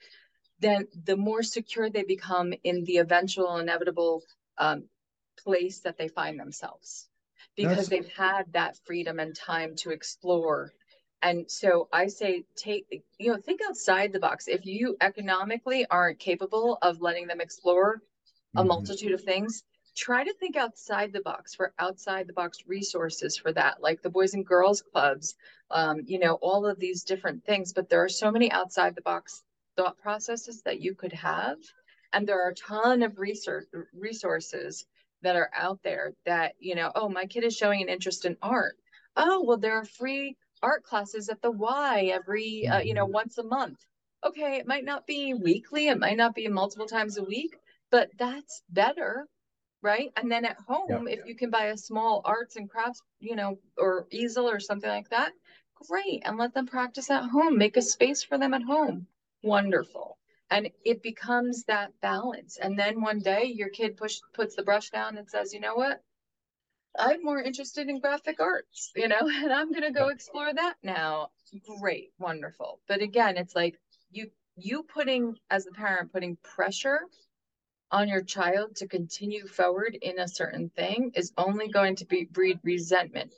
then 0.60 0.88
the 1.04 1.18
more 1.18 1.44
secure 1.44 1.90
they 1.90 2.04
become 2.04 2.54
in 2.64 2.86
the 2.86 2.98
eventual 2.98 3.58
inevitable 3.58 4.24
um, 4.58 4.86
place 5.44 5.80
that 5.80 5.98
they 5.98 6.08
find 6.08 6.40
themselves 6.40 7.08
because 7.56 7.76
That's... 7.76 7.90
they've 7.90 8.14
had 8.14 8.54
that 8.54 8.78
freedom 8.86 9.20
and 9.20 9.36
time 9.36 9.76
to 9.78 9.92
explore 9.92 10.74
and 11.26 11.50
so 11.50 11.90
I 11.92 12.06
say, 12.06 12.44
take, 12.56 13.04
you 13.18 13.32
know, 13.32 13.40
think 13.42 13.60
outside 13.68 14.14
the 14.14 14.20
box. 14.20 14.48
If 14.48 14.64
you 14.64 14.96
economically 15.02 15.84
aren't 15.90 16.20
capable 16.20 16.78
of 16.84 17.02
letting 17.02 17.26
them 17.26 17.42
explore 17.42 18.04
a 18.56 18.60
mm-hmm. 18.60 18.68
multitude 18.68 19.12
of 19.12 19.24
things, 19.24 19.64
try 19.98 20.24
to 20.24 20.34
think 20.36 20.56
outside 20.56 21.12
the 21.12 21.22
box 21.22 21.56
for 21.56 21.74
outside 21.80 22.28
the 22.28 22.34
box 22.34 22.60
resources 22.68 23.36
for 23.38 23.52
that, 23.54 23.82
like 23.82 24.04
the 24.04 24.10
Boys 24.10 24.36
and 24.36 24.46
Girls 24.46 24.84
Clubs, 24.84 25.34
um, 25.72 26.02
you 26.06 26.20
know, 26.20 26.36
all 26.44 26.68
of 26.68 26.80
these 26.80 27.04
different 27.04 27.44
things. 27.44 27.74
But 27.74 27.90
there 27.90 28.04
are 28.04 28.10
so 28.10 28.30
many 28.30 28.52
outside 28.52 28.94
the 28.94 29.02
box 29.02 29.42
thought 29.76 29.98
processes 29.98 30.62
that 30.62 30.80
you 30.80 30.94
could 30.94 31.14
have. 31.14 31.58
And 32.14 32.28
there 32.28 32.46
are 32.46 32.52
a 32.52 32.56
ton 32.56 33.02
of 33.02 33.18
research 33.18 33.66
resources 33.98 34.86
that 35.24 35.36
are 35.36 35.50
out 35.58 35.80
there 35.84 36.14
that, 36.28 36.54
you 36.60 36.76
know, 36.76 36.92
oh, 36.94 37.10
my 37.10 37.26
kid 37.26 37.44
is 37.44 37.58
showing 37.58 37.82
an 37.82 37.90
interest 37.90 38.26
in 38.26 38.38
art. 38.44 38.78
Oh, 39.18 39.44
well, 39.44 39.58
there 39.58 39.74
are 39.74 39.86
free 39.86 40.38
art 40.62 40.84
classes 40.84 41.30
at 41.30 41.42
the 41.42 41.52
Y 41.52 42.12
every, 42.14 42.68
uh, 42.68 42.80
you 42.80 42.94
know, 42.94 43.06
mm-hmm. 43.06 43.14
once 43.14 43.38
a 43.38 43.44
month. 43.44 43.80
Okay, 44.26 44.58
it 44.58 44.68
might 44.68 44.86
not 44.86 45.06
be 45.06 45.34
weekly, 45.34 45.88
it 45.88 46.00
might 46.00 46.18
not 46.18 46.34
be 46.34 46.48
multiple 46.48 46.88
times 46.88 47.18
a 47.18 47.24
week, 47.24 47.56
but 47.92 48.10
that's 48.18 48.64
better, 48.70 49.28
right? 49.84 50.12
And 50.18 50.32
then 50.32 50.46
at 50.46 50.58
home, 50.68 51.08
if 51.08 51.28
you 51.28 51.36
can 51.36 51.52
buy 51.52 51.66
a 51.66 51.78
small 51.78 52.22
arts 52.26 52.56
and 52.56 52.70
crafts, 52.70 53.02
you 53.20 53.36
know, 53.36 53.60
or 53.78 54.08
easel 54.12 54.50
or 54.50 54.60
something 54.60 54.90
like 54.90 55.10
that, 55.10 55.32
great. 55.88 56.24
And 56.26 56.38
let 56.38 56.54
them 56.54 56.66
practice 56.66 57.12
at 57.12 57.30
home. 57.30 57.58
Make 57.58 57.78
a 57.78 57.82
space 57.82 58.24
for 58.24 58.38
them 58.38 58.54
at 58.54 58.64
home. 58.64 59.08
Wonderful. 59.44 60.18
And 60.50 60.70
it 60.84 61.04
becomes 61.04 61.64
that 61.66 61.92
balance. 62.02 62.58
And 62.58 62.78
then 62.78 63.02
one 63.02 63.20
day 63.20 63.46
your 63.46 63.70
kid 63.70 63.98
push 63.98 64.20
puts 64.34 64.56
the 64.56 64.64
brush 64.64 64.90
down 64.90 65.18
and 65.18 65.30
says, 65.30 65.54
you 65.54 65.60
know 65.60 65.76
what? 65.76 66.02
I'm 66.98 67.24
more 67.24 67.42
interested 67.42 67.90
in 67.90 68.00
graphic 68.00 68.40
arts, 68.40 68.92
you 68.96 69.08
know, 69.08 69.20
and 69.22 69.52
I'm 69.52 69.72
going 69.72 69.84
to 69.84 69.92
go 69.92 70.10
explore 70.10 70.54
that 70.54 70.76
now. 70.84 71.30
Great, 71.80 72.12
wonderful. 72.20 72.80
But 72.88 73.02
again, 73.02 73.38
it's 73.38 73.56
like 73.56 73.80
you 74.12 74.30
you 74.58 74.84
putting 74.84 75.38
as 75.50 75.68
a 75.68 75.72
parent 75.72 76.12
putting 76.12 76.38
pressure 76.38 77.02
on 77.92 78.08
your 78.08 78.24
child 78.24 78.76
to 78.78 78.88
continue 78.88 79.48
forward 79.48 79.98
in 80.02 80.20
a 80.20 80.28
certain 80.28 80.70
thing 80.70 81.12
is 81.16 81.34
only 81.38 81.68
going 81.68 81.96
to 81.98 82.06
be 82.06 82.26
breed 82.26 82.60
resentment. 82.64 83.34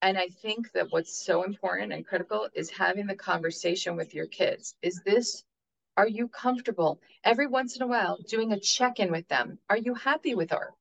And 0.00 0.16
I 0.16 0.28
think 0.28 0.72
that 0.72 0.90
what's 0.90 1.24
so 1.24 1.42
important 1.42 1.92
and 1.92 2.06
critical 2.06 2.48
is 2.54 2.70
having 2.70 3.06
the 3.06 3.16
conversation 3.16 3.96
with 3.96 4.14
your 4.14 4.26
kids. 4.26 4.74
Is 4.82 5.02
this 5.04 5.44
are 5.96 6.08
you 6.08 6.28
comfortable 6.28 7.00
every 7.24 7.48
once 7.48 7.74
in 7.76 7.82
a 7.82 7.86
while 7.86 8.18
doing 8.28 8.52
a 8.52 8.60
check-in 8.60 9.10
with 9.10 9.26
them? 9.28 9.58
Are 9.68 9.76
you 9.76 9.94
happy 9.94 10.34
with 10.34 10.52
art? 10.52 10.74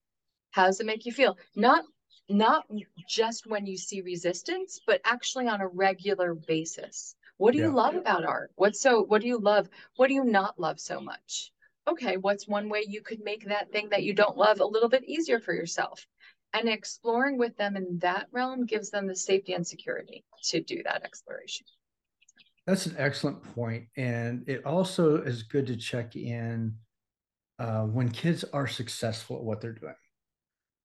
How 0.51 0.67
does 0.67 0.79
it 0.79 0.85
make 0.85 1.05
you 1.05 1.11
feel? 1.11 1.37
Not 1.55 1.85
not 2.29 2.65
just 3.07 3.47
when 3.47 3.65
you 3.65 3.77
see 3.77 4.01
resistance, 4.01 4.79
but 4.85 5.01
actually 5.05 5.47
on 5.47 5.61
a 5.61 5.67
regular 5.67 6.33
basis. 6.33 7.15
What 7.37 7.53
do 7.53 7.59
yeah. 7.59 7.65
you 7.65 7.71
love 7.71 7.95
about 7.95 8.25
art? 8.25 8.51
What's 8.55 8.81
so 8.81 9.03
what 9.03 9.21
do 9.21 9.27
you 9.27 9.37
love? 9.37 9.69
What 9.95 10.07
do 10.07 10.13
you 10.13 10.23
not 10.23 10.59
love 10.59 10.79
so 10.79 10.99
much? 10.99 11.51
Okay, 11.87 12.17
what's 12.17 12.47
one 12.47 12.67
way 12.67 12.83
you 12.85 13.01
could 13.01 13.23
make 13.23 13.47
that 13.47 13.71
thing 13.71 13.89
that 13.89 14.03
you 14.03 14.13
don't 14.13 14.37
love 14.37 14.59
a 14.59 14.65
little 14.65 14.89
bit 14.89 15.05
easier 15.05 15.39
for 15.39 15.53
yourself? 15.53 16.05
And 16.53 16.67
exploring 16.67 17.37
with 17.37 17.55
them 17.57 17.77
in 17.77 17.99
that 17.99 18.27
realm 18.31 18.65
gives 18.65 18.89
them 18.89 19.07
the 19.07 19.15
safety 19.15 19.53
and 19.53 19.65
security 19.65 20.23
to 20.45 20.61
do 20.61 20.81
that 20.83 21.03
exploration. 21.03 21.65
That's 22.65 22.87
an 22.87 22.95
excellent 22.97 23.41
point. 23.55 23.85
And 23.95 24.43
it 24.49 24.65
also 24.65 25.21
is 25.21 25.43
good 25.43 25.67
to 25.67 25.77
check 25.77 26.15
in 26.15 26.75
uh, 27.59 27.83
when 27.83 28.09
kids 28.09 28.43
are 28.51 28.67
successful 28.67 29.37
at 29.37 29.43
what 29.43 29.61
they're 29.61 29.73
doing 29.73 29.93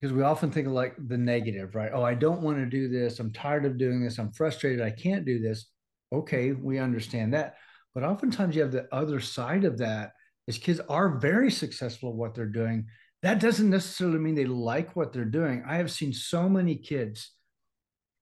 because 0.03 0.13
we 0.13 0.25
often 0.25 0.51
think 0.51 0.67
of 0.67 0.73
like 0.73 0.97
the 1.07 1.17
negative, 1.17 1.77
right? 1.77 1.93
Oh, 1.95 2.03
I 2.03 2.15
don't 2.15 2.43
want 2.43 2.57
to 2.59 2.67
do 2.67 2.89
this. 2.89 3.21
I'm 3.21 3.33
tired 3.33 3.65
of 3.65 3.79
doing 3.79 4.03
this. 4.03 4.19
I'm 4.19 4.33
frustrated. 4.33 4.85
I 4.85 4.91
can't 4.91 5.25
do 5.25 5.39
this. 5.39 5.67
Okay, 6.13 6.51
we 6.51 6.81
understand 6.81 7.33
that. 7.35 7.55
But 7.95 8.03
oftentimes 8.03 8.57
you 8.57 8.63
have 8.63 8.73
the 8.73 8.89
other 8.91 9.21
side 9.21 9.63
of 9.65 9.79
that 9.79 10.11
is 10.49 10.59
kids 10.59 10.81
are 10.89 11.21
very 11.21 11.53
successful 11.53 12.11
at 12.11 12.17
what 12.17 12.35
they're 12.35 12.47
doing. 12.47 12.87
That 13.23 13.39
doesn't 13.39 13.71
necessarily 13.71 14.19
mean 14.19 14.35
they 14.35 14.45
like 14.45 14.97
what 14.97 15.13
they're 15.13 15.25
doing. 15.25 15.63
I 15.69 15.77
have 15.77 15.93
seen 15.93 16.13
so 16.13 16.49
many 16.49 16.75
kids 16.75 17.31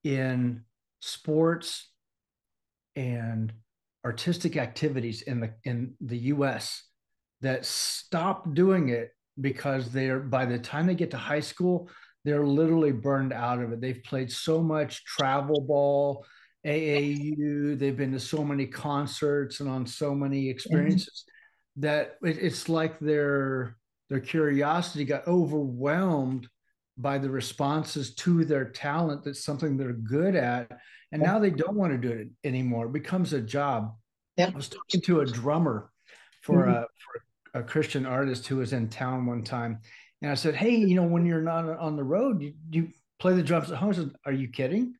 in 0.03 0.61
sports 0.99 1.89
and 2.95 3.51
artistic 4.05 4.55
activities 4.55 5.23
in 5.23 5.39
the 5.39 5.53
in 5.63 5.95
the 5.99 6.17
US 6.17 6.83
that 7.41 7.65
stop 7.65 8.53
doing 8.53 8.89
it 8.89 9.09
because 9.39 9.91
they're 9.91 10.19
by 10.19 10.45
the 10.45 10.59
time 10.59 10.87
they 10.87 10.95
get 10.95 11.11
to 11.11 11.17
high 11.17 11.39
school, 11.39 11.89
they're 12.25 12.45
literally 12.45 12.91
burned 12.91 13.33
out 13.33 13.61
of 13.61 13.71
it. 13.71 13.81
They've 13.81 14.03
played 14.03 14.31
so 14.31 14.61
much 14.61 15.05
travel 15.05 15.61
ball, 15.61 16.25
AAU, 16.65 17.77
they've 17.79 17.97
been 17.97 18.11
to 18.11 18.19
so 18.19 18.43
many 18.43 18.67
concerts 18.67 19.59
and 19.59 19.69
on 19.69 19.85
so 19.85 20.13
many 20.13 20.49
experiences 20.49 21.25
mm-hmm. 21.25 21.81
that 21.81 22.17
it, 22.23 22.37
it's 22.37 22.69
like 22.69 22.99
their 22.99 23.77
their 24.09 24.19
curiosity 24.19 25.05
got 25.05 25.27
overwhelmed 25.27 26.47
by 26.97 27.17
the 27.17 27.29
responses 27.29 28.13
to 28.13 28.45
their 28.45 28.65
talent 28.65 29.23
that's 29.23 29.43
something 29.43 29.77
they're 29.77 29.93
good 29.93 30.35
at 30.35 30.69
and 31.11 31.21
now 31.21 31.39
they 31.39 31.49
don't 31.49 31.75
want 31.77 31.91
to 31.91 31.97
do 31.97 32.13
it 32.13 32.27
anymore 32.43 32.87
it 32.87 32.91
becomes 32.91 33.31
a 33.31 33.41
job 33.41 33.95
i 34.37 34.49
was 34.49 34.67
talking 34.67 35.01
to 35.01 35.21
a 35.21 35.25
drummer 35.25 35.89
for, 36.43 36.65
mm-hmm. 36.65 36.71
a, 36.71 36.81
for 36.81 37.23
a 37.53 37.63
Christian 37.63 38.05
artist 38.05 38.47
who 38.47 38.57
was 38.57 38.73
in 38.73 38.89
town 38.89 39.25
one 39.25 39.43
time, 39.43 39.79
and 40.21 40.31
I 40.31 40.35
said, 40.35 40.55
"Hey, 40.55 40.75
you 40.75 40.95
know, 40.95 41.03
when 41.03 41.25
you're 41.25 41.41
not 41.41 41.65
on 41.65 41.95
the 41.95 42.03
road, 42.03 42.41
you, 42.41 42.53
you 42.71 42.89
play 43.19 43.33
the 43.33 43.43
drums 43.43 43.71
at 43.71 43.77
home." 43.77 43.93
He 43.93 43.99
Said, 43.99 44.11
"Are 44.25 44.31
you 44.31 44.47
kidding? 44.47 44.95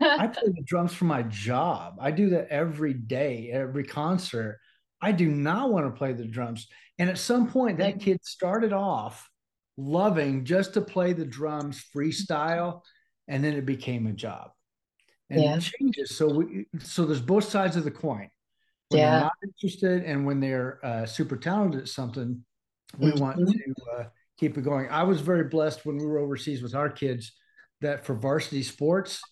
I 0.00 0.26
play 0.28 0.48
the 0.48 0.64
drums 0.64 0.92
for 0.92 1.04
my 1.04 1.22
job. 1.22 1.96
I 2.00 2.10
do 2.10 2.30
that 2.30 2.48
every 2.48 2.94
day, 2.94 3.50
every 3.52 3.84
concert. 3.84 4.58
I 5.02 5.12
do 5.12 5.28
not 5.28 5.70
want 5.70 5.86
to 5.86 5.98
play 5.98 6.12
the 6.12 6.26
drums." 6.26 6.66
And 6.98 7.08
at 7.08 7.18
some 7.18 7.50
point, 7.50 7.78
that 7.78 8.00
kid 8.00 8.22
started 8.24 8.72
off 8.72 9.28
loving 9.76 10.44
just 10.44 10.74
to 10.74 10.80
play 10.80 11.12
the 11.12 11.24
drums 11.24 11.84
freestyle, 11.94 12.82
and 13.28 13.42
then 13.42 13.54
it 13.54 13.64
became 13.64 14.06
a 14.06 14.12
job. 14.12 14.50
And 15.30 15.42
yeah. 15.42 15.56
it 15.56 15.60
changes. 15.60 16.16
So 16.16 16.28
we, 16.28 16.66
so 16.80 17.06
there's 17.06 17.20
both 17.20 17.44
sides 17.44 17.76
of 17.76 17.84
the 17.84 17.90
coin 17.90 18.28
when 18.90 19.00
yeah. 19.00 19.10
they're 19.10 19.20
not 19.20 19.32
interested 19.42 20.04
and 20.04 20.26
when 20.26 20.40
they're 20.40 20.84
uh, 20.84 21.06
super 21.06 21.36
talented 21.36 21.82
at 21.82 21.88
something, 21.88 22.44
we 22.98 23.10
mm-hmm. 23.10 23.20
want 23.20 23.36
to 23.38 23.74
uh, 23.96 24.04
keep 24.38 24.58
it 24.58 24.62
going. 24.62 24.88
I 24.90 25.04
was 25.04 25.20
very 25.20 25.44
blessed 25.44 25.86
when 25.86 25.96
we 25.96 26.06
were 26.06 26.18
overseas 26.18 26.62
with 26.62 26.74
our 26.74 26.90
kids 26.90 27.32
that 27.80 28.04
for 28.04 28.14
varsity 28.14 28.62
sports, 28.62 29.22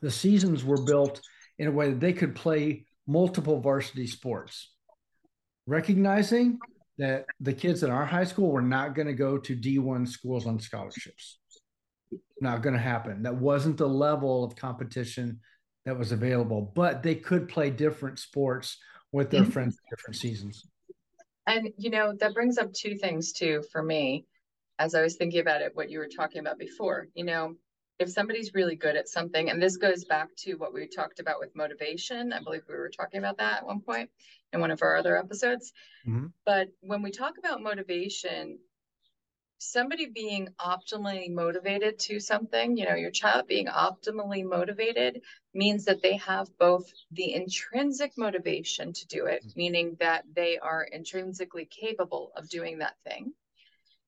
the 0.00 0.10
seasons 0.10 0.64
were 0.64 0.82
built 0.82 1.20
in 1.58 1.68
a 1.68 1.70
way 1.70 1.90
that 1.90 2.00
they 2.00 2.14
could 2.14 2.34
play 2.34 2.86
multiple 3.06 3.60
varsity 3.60 4.06
sports, 4.06 4.72
recognizing 5.66 6.58
that 6.96 7.26
the 7.40 7.52
kids 7.52 7.82
in 7.82 7.90
our 7.90 8.06
high 8.06 8.24
school 8.24 8.50
were 8.50 8.62
not 8.62 8.94
going 8.94 9.06
to 9.06 9.14
go 9.14 9.36
to 9.36 9.56
D1 9.56 10.08
schools 10.08 10.46
on 10.46 10.58
scholarships. 10.58 11.38
Not 12.40 12.62
going 12.62 12.74
to 12.74 12.80
happen. 12.80 13.22
That 13.22 13.36
wasn't 13.36 13.76
the 13.76 13.88
level 13.88 14.42
of 14.42 14.56
competition 14.56 15.40
that 15.90 15.98
was 15.98 16.12
available, 16.12 16.70
but 16.76 17.02
they 17.02 17.16
could 17.16 17.48
play 17.48 17.68
different 17.68 18.20
sports 18.20 18.78
with 19.10 19.28
their 19.28 19.42
mm-hmm. 19.42 19.50
friends 19.50 19.76
different 19.90 20.16
seasons. 20.16 20.64
And 21.48 21.70
you 21.76 21.90
know, 21.90 22.14
that 22.20 22.32
brings 22.32 22.58
up 22.58 22.72
two 22.72 22.94
things 22.96 23.32
too 23.32 23.64
for 23.72 23.82
me 23.82 24.24
as 24.78 24.94
I 24.94 25.02
was 25.02 25.16
thinking 25.16 25.40
about 25.40 25.62
it, 25.62 25.72
what 25.74 25.90
you 25.90 25.98
were 25.98 26.06
talking 26.08 26.38
about 26.38 26.60
before. 26.60 27.08
You 27.14 27.24
know, 27.24 27.56
if 27.98 28.08
somebody's 28.08 28.54
really 28.54 28.76
good 28.76 28.94
at 28.94 29.08
something, 29.08 29.50
and 29.50 29.60
this 29.60 29.78
goes 29.78 30.04
back 30.04 30.28
to 30.44 30.54
what 30.54 30.72
we 30.72 30.86
talked 30.86 31.18
about 31.18 31.40
with 31.40 31.56
motivation, 31.56 32.32
I 32.32 32.40
believe 32.40 32.62
we 32.68 32.76
were 32.76 32.88
talking 32.88 33.18
about 33.18 33.38
that 33.38 33.58
at 33.58 33.66
one 33.66 33.80
point 33.80 34.10
in 34.52 34.60
one 34.60 34.70
of 34.70 34.80
our 34.82 34.96
other 34.96 35.18
episodes. 35.18 35.72
Mm-hmm. 36.06 36.26
But 36.46 36.68
when 36.82 37.02
we 37.02 37.10
talk 37.10 37.34
about 37.36 37.62
motivation, 37.62 38.60
somebody 39.60 40.06
being 40.06 40.48
optimally 40.58 41.30
motivated 41.30 41.98
to 41.98 42.18
something, 42.18 42.78
you 42.78 42.88
know, 42.88 42.94
your 42.94 43.10
child 43.10 43.46
being 43.46 43.66
optimally 43.66 44.42
motivated 44.42 45.20
means 45.52 45.84
that 45.84 46.00
they 46.02 46.16
have 46.16 46.48
both 46.58 46.90
the 47.12 47.34
intrinsic 47.34 48.12
motivation 48.16 48.94
to 48.94 49.06
do 49.06 49.26
it, 49.26 49.44
mm-hmm. 49.44 49.58
meaning 49.58 49.96
that 50.00 50.24
they 50.34 50.58
are 50.58 50.82
intrinsically 50.82 51.66
capable 51.66 52.32
of 52.36 52.48
doing 52.48 52.78
that 52.78 52.94
thing, 53.04 53.34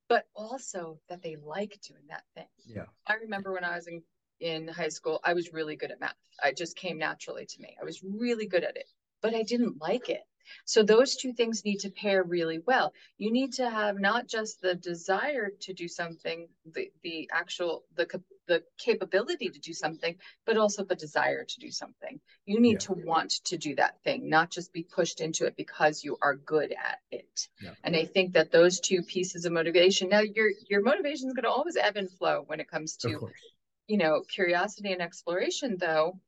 but 0.09 0.25
also 0.35 0.99
that 1.11 1.23
they 1.23 1.37
like 1.37 1.79
doing 1.87 2.05
that 2.09 2.25
thing. 2.35 2.49
Yeah. 2.67 2.87
I 3.07 3.17
remember 3.17 3.53
when 3.53 3.65
I 3.65 3.77
was 3.77 3.87
in, 3.87 4.03
in 4.41 4.69
high 4.69 4.89
school, 4.89 5.21
I 5.23 5.35
was 5.35 5.53
really 5.53 5.77
good 5.77 5.91
at 5.91 6.01
math. 6.01 6.15
It 6.43 6.57
just 6.57 6.77
came 6.77 6.97
naturally 6.97 7.45
to 7.45 7.61
me. 7.61 7.77
I 7.79 7.85
was 7.85 8.03
really 8.03 8.47
good 8.47 8.65
at 8.65 8.77
it, 8.77 8.87
but 9.21 9.35
I 9.35 9.43
didn't 9.43 9.83
like 9.83 10.09
it. 10.09 10.23
So 10.65 10.83
those 10.83 11.17
two 11.17 11.33
things 11.33 11.65
need 11.65 11.81
to 11.81 11.91
pair 11.91 12.23
really 12.23 12.61
well. 12.67 12.93
You 13.19 13.33
need 13.33 13.53
to 13.55 13.69
have 13.69 13.99
not 13.99 14.27
just 14.27 14.61
the 14.61 14.75
desire 14.75 15.51
to 15.61 15.73
do 15.73 15.89
something, 15.89 16.49
the, 16.73 16.91
the 17.03 17.29
actual, 17.33 17.85
the, 17.97 18.07
the 18.47 18.63
capability 18.79 19.49
to 19.49 19.59
do 19.59 19.73
something, 19.73 20.17
but 20.47 20.57
also 20.57 20.85
the 20.85 20.95
desire 20.95 21.45
to 21.45 21.61
do 21.61 21.71
something. 21.71 22.21
You 22.47 22.61
need 22.61 22.83
yeah. 22.83 22.89
to 22.89 22.93
want 22.93 23.31
to 23.45 23.57
do 23.57 23.75
that 23.77 24.03
thing, 24.03 24.29
not 24.29 24.51
just 24.51 24.73
be 24.73 24.83
pushed 24.83 25.21
into 25.21 25.47
it 25.47 25.57
because 25.57 26.05
you 26.05 26.19
are 26.23 26.37
good 26.37 26.73
at 26.73 26.99
it. 27.11 27.49
Yeah. 27.61 27.75
And 27.85 27.97
I 27.97 28.05
think 28.05 28.35
that 28.35 28.53
those 28.53 28.81
two 28.81 29.03
pieces 29.03 29.45
of 29.45 29.53
motivation, 29.53 30.09
now 30.09 30.21
your, 30.21 30.51
your 30.69 30.83
motivation 30.83 31.29
is 31.29 31.35
going 31.35 31.45
to 31.45 31.51
always 31.51 31.77
ebb 31.77 31.97
and 31.97 32.11
flow 32.11 32.45
when 32.47 32.61
it 32.61 32.71
comes 32.71 32.97
to, 32.99 33.29
you 33.87 33.99
know, 33.99 34.23
curiosity 34.29 34.93
and 34.93 35.03
exploration 35.03 35.77
though 35.79 36.19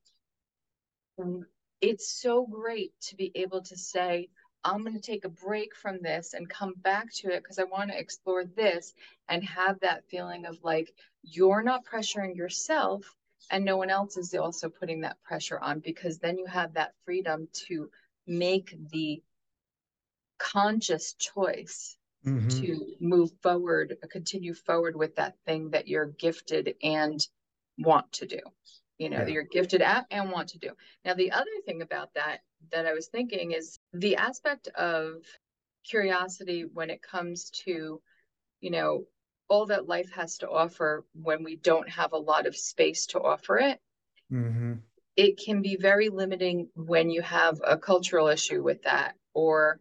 it's 1.84 2.08
so 2.08 2.46
great 2.46 2.92
to 3.08 3.16
be 3.16 3.30
able 3.34 3.62
to 3.62 3.76
say, 3.76 4.28
I'm 4.64 4.82
going 4.82 4.94
to 4.94 5.00
take 5.00 5.26
a 5.26 5.28
break 5.28 5.74
from 5.76 6.00
this 6.00 6.32
and 6.32 6.48
come 6.48 6.72
back 6.78 7.12
to 7.16 7.28
it 7.28 7.42
because 7.42 7.58
I 7.58 7.64
want 7.64 7.90
to 7.90 7.98
explore 7.98 8.44
this 8.44 8.94
and 9.28 9.44
have 9.44 9.80
that 9.80 10.04
feeling 10.08 10.46
of 10.46 10.56
like 10.62 10.94
you're 11.22 11.62
not 11.62 11.84
pressuring 11.84 12.34
yourself 12.34 13.14
and 13.50 13.64
no 13.64 13.76
one 13.76 13.90
else 13.90 14.16
is 14.16 14.34
also 14.34 14.70
putting 14.70 15.02
that 15.02 15.22
pressure 15.22 15.58
on 15.58 15.80
because 15.80 16.18
then 16.18 16.38
you 16.38 16.46
have 16.46 16.74
that 16.74 16.94
freedom 17.04 17.48
to 17.66 17.90
make 18.26 18.74
the 18.90 19.22
conscious 20.38 21.12
choice 21.14 21.98
mm-hmm. 22.26 22.48
to 22.48 22.96
move 23.00 23.30
forward, 23.42 23.98
continue 24.10 24.54
forward 24.54 24.96
with 24.96 25.16
that 25.16 25.36
thing 25.44 25.70
that 25.70 25.88
you're 25.88 26.06
gifted 26.06 26.74
and 26.82 27.26
want 27.76 28.10
to 28.12 28.26
do 28.26 28.40
you 28.98 29.10
know, 29.10 29.18
yeah. 29.18 29.24
that 29.24 29.32
you're 29.32 29.42
gifted 29.42 29.82
at 29.82 30.06
and 30.10 30.30
want 30.30 30.48
to 30.50 30.58
do. 30.58 30.70
Now, 31.04 31.14
the 31.14 31.32
other 31.32 31.50
thing 31.66 31.82
about 31.82 32.14
that 32.14 32.40
that 32.72 32.86
I 32.86 32.92
was 32.92 33.08
thinking 33.08 33.52
is 33.52 33.78
the 33.92 34.16
aspect 34.16 34.68
of 34.68 35.22
curiosity 35.84 36.64
when 36.72 36.90
it 36.90 37.02
comes 37.02 37.50
to, 37.64 38.00
you 38.60 38.70
know, 38.70 39.04
all 39.48 39.66
that 39.66 39.86
life 39.86 40.10
has 40.12 40.38
to 40.38 40.48
offer 40.48 41.04
when 41.14 41.44
we 41.44 41.56
don't 41.56 41.88
have 41.88 42.12
a 42.12 42.18
lot 42.18 42.46
of 42.46 42.56
space 42.56 43.06
to 43.06 43.20
offer 43.20 43.58
it. 43.58 43.78
Mm-hmm. 44.32 44.74
It 45.16 45.38
can 45.38 45.60
be 45.60 45.76
very 45.76 46.08
limiting 46.08 46.68
when 46.74 47.10
you 47.10 47.22
have 47.22 47.60
a 47.64 47.76
cultural 47.76 48.28
issue 48.28 48.62
with 48.62 48.82
that, 48.82 49.14
or 49.34 49.80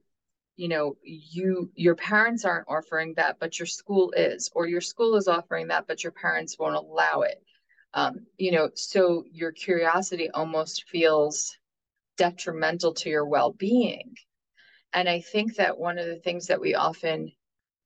you 0.56 0.68
know 0.68 0.98
you 1.04 1.72
your 1.76 1.96
parents 1.96 2.46
aren't 2.46 2.68
offering 2.68 3.16
that 3.16 3.38
but 3.40 3.58
your 3.58 3.66
school 3.66 4.14
is 4.16 4.52
or 4.54 4.68
your 4.68 4.82
school 4.82 5.16
is 5.16 5.28
offering 5.28 5.68
that 5.68 5.88
but 5.88 6.04
your 6.04 6.12
parents 6.12 6.58
won't 6.60 6.76
allow 6.76 7.22
it 7.22 7.42
um, 7.94 8.26
you 8.38 8.52
know, 8.52 8.70
so 8.76 9.24
your 9.32 9.52
curiosity 9.52 10.30
almost 10.32 10.86
feels 10.88 11.58
detrimental 12.18 12.94
to 12.94 13.10
your 13.10 13.26
well-being. 13.26 14.16
And 14.94 15.10
I 15.10 15.22
think 15.22 15.56
that 15.56 15.78
one 15.78 15.98
of 15.98 16.06
the 16.06 16.20
things 16.20 16.48
that 16.48 16.62
we 16.62 16.76
often 16.76 17.32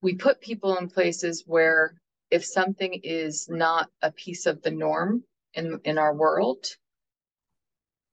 we 0.01 0.15
put 0.15 0.41
people 0.41 0.77
in 0.77 0.89
places 0.89 1.43
where 1.47 1.95
if 2.29 2.45
something 2.45 2.93
is 3.03 3.47
not 3.49 3.89
a 4.01 4.11
piece 4.11 4.45
of 4.45 4.61
the 4.61 4.71
norm 4.71 5.23
in 5.53 5.79
in 5.85 5.97
our 5.97 6.13
world, 6.13 6.65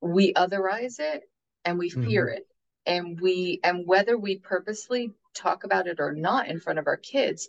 we 0.01 0.33
otherize 0.35 1.01
it 1.01 1.23
and 1.65 1.79
we 1.79 1.91
fear 1.91 2.27
mm-hmm. 2.27 2.37
it. 2.39 2.47
And 2.87 3.21
we 3.21 3.61
and 3.65 3.87
whether 3.87 4.17
we 4.17 4.39
purposely 4.39 5.13
talk 5.35 5.65
about 5.65 5.87
it 5.87 6.01
or 6.01 6.13
not 6.13 6.49
in 6.49 6.61
front 6.61 6.79
of 6.79 6.87
our 6.87 6.97
kids, 6.97 7.49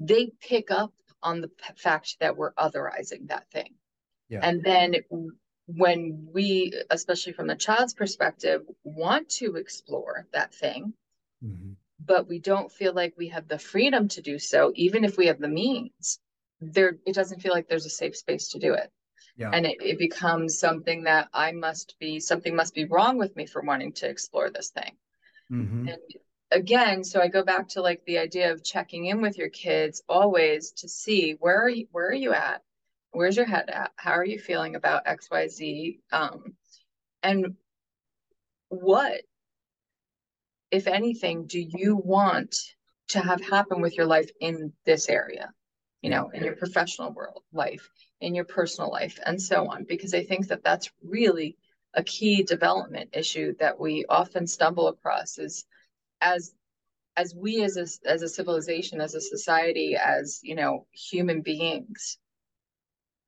they 0.00 0.30
pick 0.40 0.70
up 0.70 0.92
on 1.22 1.40
the 1.40 1.50
fact 1.76 2.16
that 2.20 2.36
we're 2.36 2.52
otherizing 2.52 3.28
that 3.28 3.50
thing. 3.50 3.74
Yeah. 4.28 4.40
And 4.42 4.62
then 4.62 4.94
when 5.66 6.28
we, 6.32 6.72
especially 6.90 7.32
from 7.32 7.46
the 7.46 7.54
child's 7.54 7.94
perspective, 7.94 8.62
want 8.84 9.28
to 9.28 9.56
explore 9.56 10.26
that 10.32 10.54
thing, 10.54 10.94
mm-hmm. 11.44 11.72
but 12.04 12.28
we 12.28 12.38
don't 12.38 12.72
feel 12.72 12.94
like 12.94 13.14
we 13.16 13.28
have 13.28 13.48
the 13.48 13.58
freedom 13.58 14.08
to 14.08 14.22
do 14.22 14.38
so, 14.38 14.72
even 14.74 15.04
if 15.04 15.16
we 15.16 15.26
have 15.26 15.40
the 15.40 15.48
means, 15.48 16.20
there 16.60 16.96
it 17.06 17.14
doesn't 17.14 17.40
feel 17.40 17.52
like 17.52 17.68
there's 17.68 17.86
a 17.86 17.90
safe 17.90 18.16
space 18.16 18.48
to 18.48 18.58
do 18.58 18.74
it. 18.74 18.90
Yeah. 19.36 19.50
And 19.52 19.66
it, 19.66 19.76
it 19.80 19.98
becomes 19.98 20.58
something 20.58 21.04
that 21.04 21.28
I 21.32 21.52
must 21.52 21.94
be 22.00 22.18
something 22.18 22.56
must 22.56 22.74
be 22.74 22.86
wrong 22.86 23.18
with 23.18 23.36
me 23.36 23.46
for 23.46 23.62
wanting 23.62 23.92
to 23.94 24.08
explore 24.08 24.50
this 24.50 24.70
thing. 24.70 24.96
Mm-hmm. 25.52 25.88
And 25.88 25.98
again 26.50 27.04
so 27.04 27.20
i 27.20 27.28
go 27.28 27.42
back 27.42 27.68
to 27.68 27.82
like 27.82 28.02
the 28.06 28.18
idea 28.18 28.50
of 28.52 28.64
checking 28.64 29.06
in 29.06 29.20
with 29.20 29.36
your 29.36 29.50
kids 29.50 30.02
always 30.08 30.72
to 30.72 30.88
see 30.88 31.36
where 31.40 31.60
are 31.62 31.68
you 31.68 31.86
where 31.92 32.08
are 32.08 32.14
you 32.14 32.32
at? 32.32 32.62
Where's 33.10 33.36
your 33.36 33.46
head 33.46 33.70
at? 33.70 33.90
How 33.96 34.12
are 34.12 34.24
you 34.24 34.38
feeling 34.38 34.74
about 34.74 35.06
xyz 35.06 35.98
um, 36.12 36.54
and 37.22 37.54
what 38.68 39.22
if 40.70 40.86
anything 40.86 41.46
do 41.46 41.58
you 41.58 41.96
want 41.96 42.54
to 43.08 43.20
have 43.20 43.40
happen 43.40 43.80
with 43.80 43.96
your 43.96 44.06
life 44.06 44.30
in 44.40 44.72
this 44.84 45.08
area? 45.08 45.50
You 46.02 46.10
know 46.10 46.30
in 46.32 46.44
your 46.44 46.56
professional 46.56 47.12
world 47.12 47.42
life 47.52 47.90
in 48.20 48.34
your 48.34 48.44
personal 48.44 48.90
life 48.90 49.18
and 49.26 49.40
so 49.40 49.68
on 49.68 49.84
because 49.84 50.14
i 50.14 50.22
think 50.22 50.46
that 50.48 50.62
that's 50.62 50.90
really 51.02 51.56
a 51.94 52.02
key 52.04 52.42
development 52.42 53.10
issue 53.12 53.54
that 53.58 53.80
we 53.80 54.04
often 54.08 54.46
stumble 54.46 54.88
across 54.88 55.38
is 55.38 55.64
as 56.20 56.52
as 57.18 57.34
we 57.34 57.62
as 57.64 57.76
a, 57.76 58.08
as 58.08 58.22
a 58.22 58.28
civilization 58.28 59.00
as 59.00 59.14
a 59.14 59.20
society 59.20 59.96
as 59.96 60.40
you 60.42 60.54
know 60.54 60.86
human 60.92 61.42
beings 61.42 62.18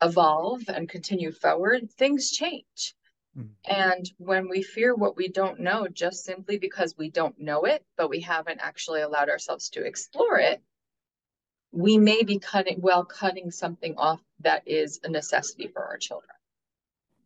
evolve 0.03 0.63
and 0.69 0.89
continue 0.89 1.33
forward 1.33 1.91
things 1.99 2.31
change 2.31 2.95
mm-hmm. 3.37 3.49
and 3.65 4.11
when 4.19 4.49
we 4.49 4.63
fear 4.63 4.95
what 4.95 5.17
we 5.17 5.29
don't 5.29 5.61
know 5.61 5.87
just 5.89 6.25
simply 6.25 6.57
because 6.57 6.95
we 6.97 7.11
don't 7.11 7.39
know 7.39 7.65
it 7.65 7.85
but 7.97 8.09
we 8.09 8.21
haven't 8.21 8.61
actually 8.63 9.03
allowed 9.03 9.29
ourselves 9.29 9.69
to 9.69 9.85
explore 9.85 10.39
it 10.39 10.63
we 11.73 11.99
may 11.99 12.23
be 12.23 12.39
cutting 12.39 12.81
well 12.81 13.05
cutting 13.05 13.51
something 13.51 13.95
off 13.97 14.21
that 14.41 14.63
is 14.67 15.01
a 15.05 15.09
necessity 15.09 15.67
for 15.67 15.85
our 15.85 15.99
children 15.99 16.31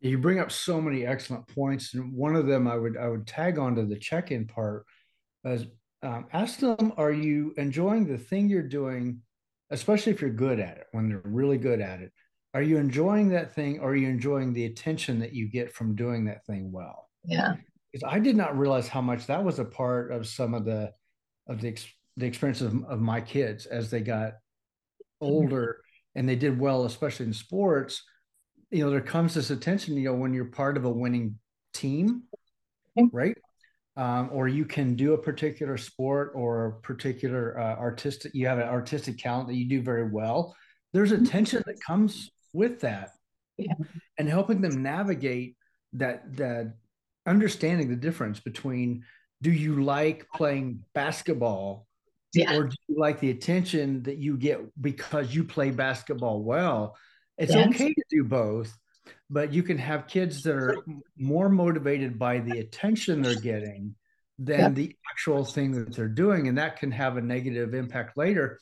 you 0.01 0.17
bring 0.17 0.39
up 0.39 0.51
so 0.51 0.81
many 0.81 1.05
excellent 1.05 1.47
points 1.47 1.93
and 1.93 2.11
one 2.11 2.35
of 2.35 2.45
them 2.47 2.67
i 2.67 2.75
would 2.75 2.97
i 2.97 3.07
would 3.07 3.25
tag 3.25 3.57
onto 3.57 3.87
the 3.87 3.97
check-in 3.97 4.45
part 4.45 4.85
as 5.45 5.67
um, 6.03 6.27
ask 6.33 6.59
them, 6.59 6.93
are 6.97 7.11
you 7.11 7.53
enjoying 7.57 8.05
the 8.05 8.17
thing 8.17 8.49
you're 8.49 8.61
doing, 8.61 9.21
especially 9.69 10.11
if 10.11 10.21
you're 10.21 10.29
good 10.29 10.59
at 10.59 10.77
it, 10.77 10.85
when 10.91 11.09
they're 11.09 11.21
really 11.23 11.57
good 11.57 11.81
at 11.81 12.01
it? 12.01 12.11
Are 12.53 12.61
you 12.61 12.77
enjoying 12.77 13.29
that 13.29 13.53
thing 13.53 13.79
or 13.79 13.91
are 13.91 13.95
you 13.95 14.07
enjoying 14.07 14.53
the 14.53 14.65
attention 14.65 15.19
that 15.19 15.33
you 15.33 15.49
get 15.49 15.73
from 15.73 15.95
doing 15.95 16.25
that 16.25 16.45
thing 16.45 16.71
well? 16.71 17.09
Yeah. 17.23 17.55
Because 17.91 18.09
I 18.09 18.19
did 18.19 18.35
not 18.35 18.57
realize 18.57 18.87
how 18.87 19.01
much 19.01 19.25
that 19.27 19.43
was 19.43 19.59
a 19.59 19.65
part 19.65 20.11
of 20.11 20.27
some 20.27 20.53
of 20.53 20.65
the 20.65 20.91
of 21.47 21.61
the 21.61 21.77
the 22.17 22.25
experience 22.25 22.61
of, 22.61 22.73
of 22.85 23.01
my 23.01 23.19
kids 23.19 23.65
as 23.65 23.89
they 23.89 23.99
got 23.99 24.33
older 25.21 25.81
and 26.15 26.27
they 26.27 26.35
did 26.35 26.59
well, 26.59 26.85
especially 26.85 27.25
in 27.25 27.33
sports. 27.33 28.03
You 28.71 28.85
know, 28.85 28.89
there 28.89 29.01
comes 29.01 29.33
this 29.33 29.49
attention, 29.49 29.97
you 29.97 30.05
know, 30.05 30.13
when 30.13 30.33
you're 30.33 30.45
part 30.45 30.77
of 30.77 30.85
a 30.85 30.89
winning 30.89 31.37
team, 31.73 32.23
right? 33.11 33.37
Um, 33.97 34.29
or 34.31 34.47
you 34.47 34.65
can 34.65 34.95
do 34.95 35.13
a 35.13 35.17
particular 35.17 35.77
sport 35.77 36.31
or 36.35 36.65
a 36.65 36.71
particular 36.81 37.59
uh, 37.59 37.75
artistic 37.75 38.33
you 38.33 38.47
have 38.47 38.59
an 38.59 38.67
artistic 38.67 39.17
talent 39.17 39.47
that 39.47 39.55
you 39.55 39.67
do 39.67 39.81
very 39.81 40.09
well 40.09 40.55
there's 40.93 41.11
a 41.11 41.25
tension 41.25 41.63
that 41.65 41.81
comes 41.81 42.31
with 42.53 42.79
that 42.81 43.11
yeah. 43.57 43.73
and 44.17 44.27
helping 44.27 44.61
them 44.61 44.81
navigate 44.81 45.55
that 45.93 46.35
that 46.35 46.73
understanding 47.25 47.89
the 47.89 47.95
difference 47.95 48.39
between 48.39 49.03
do 49.41 49.51
you 49.51 49.83
like 49.83 50.27
playing 50.35 50.79
basketball 50.93 51.87
yeah. 52.33 52.55
or 52.55 52.65
do 52.65 52.75
you 52.87 52.99
like 52.99 53.19
the 53.19 53.31
attention 53.31 54.03
that 54.03 54.17
you 54.17 54.37
get 54.37 54.59
because 54.81 55.33
you 55.33 55.43
play 55.43 55.71
basketball 55.71 56.43
well 56.43 56.95
it's 57.37 57.53
yes. 57.53 57.67
okay 57.67 57.93
to 57.93 58.03
do 58.09 58.23
both 58.23 58.75
but 59.29 59.53
you 59.53 59.63
can 59.63 59.77
have 59.77 60.07
kids 60.07 60.43
that 60.43 60.55
are 60.55 60.77
more 61.17 61.49
motivated 61.49 62.19
by 62.19 62.39
the 62.39 62.59
attention 62.59 63.21
they're 63.21 63.35
getting 63.35 63.95
than 64.37 64.59
yep. 64.59 64.75
the 64.75 64.95
actual 65.09 65.45
thing 65.45 65.71
that 65.71 65.95
they're 65.95 66.07
doing 66.07 66.47
and 66.47 66.57
that 66.57 66.77
can 66.77 66.91
have 66.91 67.17
a 67.17 67.21
negative 67.21 67.73
impact 67.73 68.17
later 68.17 68.59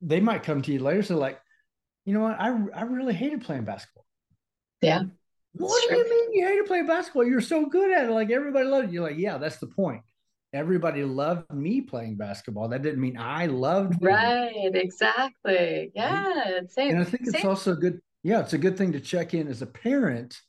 they 0.00 0.20
might 0.20 0.42
come 0.42 0.60
to 0.60 0.72
you 0.72 0.80
later 0.80 1.02
so 1.02 1.16
like 1.16 1.40
you 2.04 2.12
know 2.12 2.20
what 2.20 2.38
i, 2.40 2.48
I 2.74 2.82
really 2.82 3.14
hated 3.14 3.42
playing 3.42 3.64
basketball 3.64 4.04
yeah 4.80 5.02
what 5.52 5.88
do 5.88 5.96
you 5.96 6.10
mean 6.10 6.32
you 6.32 6.46
hated 6.46 6.66
playing 6.66 6.86
basketball 6.86 7.24
you're 7.24 7.40
so 7.40 7.66
good 7.66 7.92
at 7.92 8.06
it 8.06 8.10
like 8.10 8.30
everybody 8.30 8.66
loved 8.66 8.88
it 8.88 8.92
you're 8.92 9.04
like 9.04 9.18
yeah 9.18 9.38
that's 9.38 9.58
the 9.58 9.68
point 9.68 10.02
everybody 10.52 11.02
loved 11.02 11.52
me 11.52 11.80
playing 11.80 12.16
basketball. 12.16 12.68
That 12.68 12.82
didn't 12.82 13.00
mean 13.00 13.16
I 13.16 13.46
loved 13.46 14.02
right. 14.02 14.70
Exactly. 14.74 15.90
Yeah. 15.94 16.60
Same. 16.68 16.90
And 16.90 17.00
I 17.00 17.04
think 17.04 17.22
it's 17.26 17.40
same. 17.40 17.48
also 17.48 17.74
good. 17.74 18.00
Yeah, 18.22 18.40
it's 18.40 18.52
a 18.52 18.58
good 18.58 18.78
thing 18.78 18.92
to 18.92 19.00
check 19.00 19.34
in 19.34 19.48
as 19.48 19.62
a 19.62 19.66
parent 19.66 20.40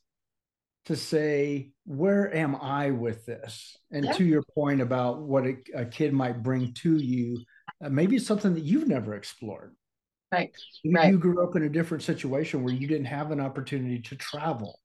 to 0.86 0.96
say, 0.96 1.70
where 1.86 2.32
am 2.34 2.56
I 2.56 2.90
with 2.90 3.24
this? 3.26 3.76
And 3.90 4.04
yeah. 4.04 4.12
to 4.12 4.24
your 4.24 4.42
point 4.54 4.80
about 4.80 5.22
what 5.22 5.46
a, 5.46 5.56
a 5.74 5.84
kid 5.84 6.12
might 6.12 6.42
bring 6.42 6.72
to 6.74 6.96
you, 6.96 7.42
uh, 7.82 7.88
maybe 7.88 8.16
it's 8.16 8.26
something 8.26 8.54
that 8.54 8.64
you've 8.64 8.86
never 8.86 9.14
explored. 9.14 9.74
Right. 10.30 10.54
You, 10.82 10.92
right. 10.92 11.10
you 11.10 11.18
grew 11.18 11.42
up 11.42 11.56
in 11.56 11.62
a 11.62 11.68
different 11.68 12.02
situation 12.02 12.62
where 12.62 12.74
you 12.74 12.86
didn't 12.86 13.06
have 13.06 13.30
an 13.30 13.40
opportunity 13.40 14.00
to 14.00 14.16
travel 14.16 14.78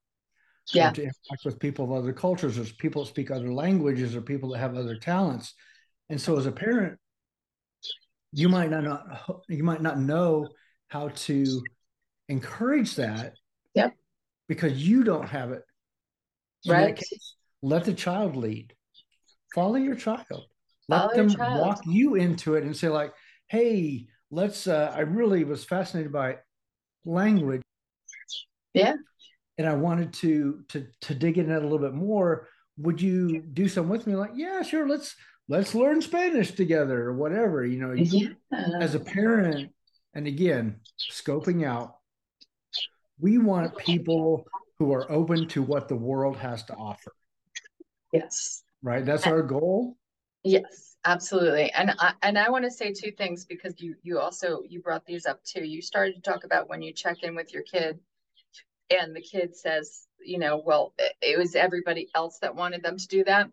yeah. 0.74 0.92
to 0.92 1.02
interact 1.02 1.46
with 1.46 1.60
people 1.60 1.86
of 1.86 1.92
other 1.92 2.14
cultures 2.14 2.58
or 2.58 2.64
people 2.76 3.04
that 3.04 3.10
speak 3.10 3.32
other 3.32 3.52
languages 3.52 4.16
or 4.16 4.22
people 4.22 4.50
that 4.50 4.60
have 4.60 4.76
other 4.76 4.96
talents 4.96 5.54
and 6.10 6.20
so 6.20 6.38
as 6.38 6.46
a 6.46 6.52
parent 6.52 6.98
you 8.32 8.50
might 8.50 8.70
not, 8.70 8.84
not 8.84 9.42
you 9.48 9.64
might 9.64 9.82
not 9.82 10.00
know 10.00 10.48
how 10.90 11.10
to 11.10 11.64
encourage 12.30 12.96
that 12.96 13.34
yep 13.76 13.94
because 14.48 14.74
you 14.74 15.04
don't 15.04 15.28
have 15.28 15.52
it 15.52 15.64
In 16.66 16.72
right 16.72 16.96
case, 16.96 17.36
let 17.62 17.84
the 17.84 17.94
child 17.94 18.36
lead 18.36 18.74
follow 19.54 19.76
your 19.76 19.96
child 19.96 20.26
let 20.88 21.02
follow 21.02 21.16
them 21.16 21.30
child. 21.30 21.62
walk 21.62 21.82
you 21.86 22.16
into 22.16 22.56
it 22.56 22.64
and 22.64 22.76
say 22.76 22.88
like 22.88 23.14
hey 23.48 24.08
let's 24.32 24.68
uh, 24.68 24.94
i 24.96 25.02
really 25.02 25.44
was 25.44 25.66
fascinated 25.66 26.12
by 26.12 26.38
language 27.04 27.62
yeah 28.74 28.94
and 29.60 29.68
I 29.68 29.74
wanted 29.74 30.14
to 30.14 30.64
to 30.70 30.88
to 31.02 31.14
dig 31.14 31.38
in 31.38 31.52
it 31.52 31.58
a 31.58 31.60
little 31.60 31.78
bit 31.78 31.94
more. 31.94 32.48
Would 32.78 33.02
you 33.02 33.42
do 33.42 33.68
some 33.68 33.90
with 33.90 34.08
me? 34.08 34.16
Like, 34.16 34.32
yeah, 34.34 34.62
sure. 34.64 34.88
Let's 34.88 35.16
let's 35.50 35.76
learn 35.76 36.02
Spanish 36.02 36.54
together 36.54 37.04
or 37.04 37.14
whatever. 37.14 37.66
You 37.66 37.80
know, 37.80 37.92
yeah. 37.92 38.30
as 38.80 38.96
a 38.96 39.02
parent, 39.02 39.70
and 40.16 40.28
again, 40.28 40.80
scoping 41.12 41.66
out, 41.66 41.98
we 43.20 43.38
want 43.38 43.78
people 43.78 44.46
who 44.78 44.94
are 44.94 45.10
open 45.12 45.48
to 45.50 45.62
what 45.62 45.88
the 45.88 45.96
world 45.96 46.38
has 46.38 46.64
to 46.64 46.74
offer. 46.76 47.14
Yes. 48.14 48.64
Right. 48.82 49.06
That's 49.06 49.28
our 49.28 49.42
goal. 49.42 49.98
Yes, 50.44 50.96
absolutely. 51.04 51.72
And 51.74 51.92
I 52.00 52.14
and 52.22 52.38
I 52.38 52.50
want 52.50 52.64
to 52.64 52.72
say 52.72 52.94
two 52.94 53.12
things 53.12 53.46
because 53.46 53.80
you 53.82 53.96
you 54.04 54.20
also 54.20 54.64
you 54.68 54.82
brought 54.82 55.06
these 55.06 55.26
up 55.26 55.44
too. 55.44 55.66
You 55.66 55.82
started 55.82 56.16
to 56.16 56.22
talk 56.22 56.46
about 56.46 56.70
when 56.70 56.82
you 56.82 56.94
check 56.94 57.24
in 57.24 57.36
with 57.36 57.54
your 57.54 57.64
kid 57.64 58.00
and 58.90 59.16
the 59.16 59.22
kid 59.22 59.56
says, 59.56 60.08
you 60.24 60.40
know, 60.40 60.62
well, 60.66 60.94
it 61.22 61.38
was 61.38 61.56
everybody 61.56 62.10
else 62.16 62.40
that 62.40 62.56
wanted 62.56 62.84
them 62.84 62.98
to 62.98 63.08
do 63.08 63.24
that. 63.26 63.50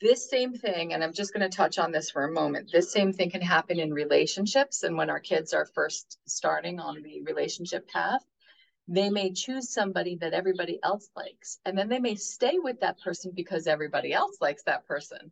This 0.00 0.30
same 0.30 0.54
thing, 0.54 0.92
and 0.92 1.02
I'm 1.02 1.12
just 1.12 1.34
going 1.34 1.48
to 1.48 1.54
touch 1.54 1.78
on 1.78 1.90
this 1.90 2.10
for 2.10 2.24
a 2.24 2.32
moment. 2.32 2.70
This 2.72 2.92
same 2.92 3.12
thing 3.12 3.30
can 3.30 3.40
happen 3.40 3.80
in 3.80 3.92
relationships. 3.92 4.84
And 4.84 4.96
when 4.96 5.10
our 5.10 5.18
kids 5.18 5.52
are 5.52 5.66
first 5.66 6.18
starting 6.24 6.78
on 6.78 7.02
the 7.02 7.22
relationship 7.22 7.88
path, 7.88 8.24
they 8.88 9.10
may 9.10 9.30
choose 9.30 9.68
somebody 9.68 10.16
that 10.16 10.32
everybody 10.32 10.80
else 10.82 11.10
likes. 11.14 11.60
And 11.66 11.76
then 11.76 11.88
they 11.88 11.98
may 11.98 12.14
stay 12.14 12.58
with 12.58 12.80
that 12.80 12.98
person 13.00 13.32
because 13.34 13.66
everybody 13.66 14.14
else 14.14 14.38
likes 14.40 14.62
that 14.64 14.86
person. 14.86 15.30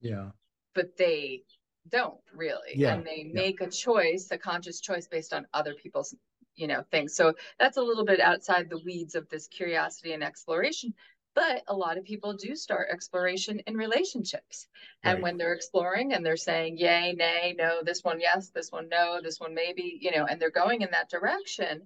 Yeah. 0.00 0.30
But 0.74 0.96
they 0.96 1.42
don't 1.90 2.18
really. 2.34 2.72
Yeah. 2.74 2.94
And 2.94 3.06
they 3.06 3.26
yeah. 3.26 3.34
make 3.34 3.60
a 3.60 3.68
choice, 3.68 4.28
a 4.30 4.38
conscious 4.38 4.80
choice 4.80 5.06
based 5.06 5.34
on 5.34 5.46
other 5.52 5.74
people's 5.74 6.14
you 6.56 6.68
know 6.68 6.84
things 6.92 7.16
so 7.16 7.34
that's 7.58 7.78
a 7.78 7.82
little 7.82 8.04
bit 8.04 8.20
outside 8.20 8.70
the 8.70 8.78
weeds 8.84 9.16
of 9.16 9.28
this 9.28 9.48
curiosity 9.48 10.12
and 10.12 10.22
exploration 10.22 10.94
but 11.34 11.64
a 11.66 11.74
lot 11.74 11.98
of 11.98 12.04
people 12.04 12.32
do 12.32 12.54
start 12.54 12.86
exploration 12.92 13.58
in 13.66 13.76
relationships 13.76 14.68
and 15.02 15.14
right. 15.14 15.22
when 15.24 15.36
they're 15.36 15.52
exploring 15.52 16.12
and 16.12 16.24
they're 16.24 16.36
saying 16.36 16.78
yay 16.78 17.12
nay 17.12 17.56
no 17.58 17.80
this 17.82 18.04
one 18.04 18.20
yes 18.20 18.50
this 18.50 18.70
one 18.70 18.88
no 18.88 19.18
this 19.20 19.40
one 19.40 19.52
maybe 19.52 19.98
you 20.00 20.12
know 20.12 20.26
and 20.26 20.40
they're 20.40 20.50
going 20.50 20.82
in 20.82 20.90
that 20.92 21.10
direction 21.10 21.82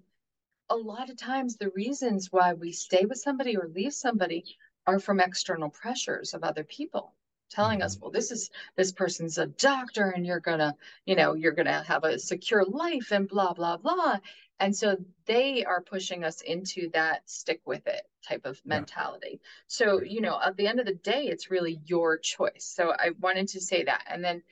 a 0.70 0.76
lot 0.76 1.10
of 1.10 1.16
times 1.16 1.56
the 1.56 1.70
reasons 1.70 2.28
why 2.30 2.52
we 2.52 2.72
stay 2.72 3.04
with 3.04 3.18
somebody 3.18 3.56
or 3.56 3.68
leave 3.74 3.94
somebody 3.94 4.44
are 4.86 4.98
from 4.98 5.20
external 5.20 5.70
pressures 5.70 6.34
of 6.34 6.44
other 6.44 6.64
people 6.64 7.14
telling 7.50 7.82
us 7.82 7.94
mm-hmm. 7.94 8.04
well 8.04 8.10
this 8.10 8.30
is 8.30 8.50
this 8.76 8.92
person's 8.92 9.38
a 9.38 9.46
doctor 9.46 10.10
and 10.10 10.26
you're 10.26 10.40
gonna 10.40 10.74
you 11.06 11.16
know 11.16 11.34
you're 11.34 11.52
gonna 11.52 11.82
have 11.82 12.04
a 12.04 12.18
secure 12.18 12.64
life 12.64 13.10
and 13.10 13.28
blah 13.28 13.52
blah 13.52 13.76
blah 13.76 14.18
and 14.60 14.74
so 14.74 14.96
they 15.26 15.64
are 15.64 15.80
pushing 15.80 16.24
us 16.24 16.40
into 16.40 16.90
that 16.90 17.28
stick 17.30 17.60
with 17.64 17.86
it 17.86 18.02
type 18.26 18.44
of 18.44 18.60
mentality. 18.64 19.30
Yeah. 19.32 19.48
So, 19.68 20.02
you 20.02 20.20
know, 20.20 20.38
at 20.44 20.56
the 20.56 20.66
end 20.66 20.80
of 20.80 20.86
the 20.86 20.94
day, 20.94 21.26
it's 21.26 21.50
really 21.50 21.80
your 21.84 22.18
choice. 22.18 22.64
So 22.64 22.90
I 22.90 23.10
wanted 23.20 23.48
to 23.48 23.60
say 23.60 23.84
that. 23.84 24.02
And 24.08 24.24
then 24.24 24.42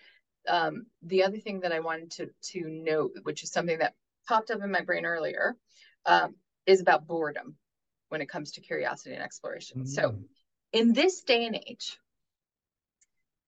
um, 0.48 0.86
the 1.02 1.24
other 1.24 1.38
thing 1.38 1.60
that 1.60 1.72
I 1.72 1.80
wanted 1.80 2.10
to, 2.12 2.30
to 2.52 2.68
note, 2.68 3.12
which 3.24 3.42
is 3.42 3.50
something 3.50 3.78
that 3.78 3.94
popped 4.28 4.50
up 4.50 4.62
in 4.62 4.70
my 4.70 4.82
brain 4.82 5.04
earlier, 5.04 5.56
um, 6.06 6.34
is 6.66 6.80
about 6.80 7.06
boredom 7.06 7.56
when 8.08 8.20
it 8.20 8.28
comes 8.28 8.52
to 8.52 8.60
curiosity 8.60 9.14
and 9.14 9.22
exploration. 9.22 9.80
Mm-hmm. 9.80 9.88
So 9.88 10.10
mm. 10.10 10.22
in 10.72 10.92
this 10.92 11.22
day 11.22 11.44
and 11.44 11.56
age, 11.56 11.98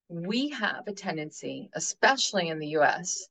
we 0.08 0.48
have 0.50 0.84
a 0.86 0.92
tendency, 0.92 1.70
especially 1.74 2.48
in 2.48 2.58
the 2.58 2.68
US 2.78 3.28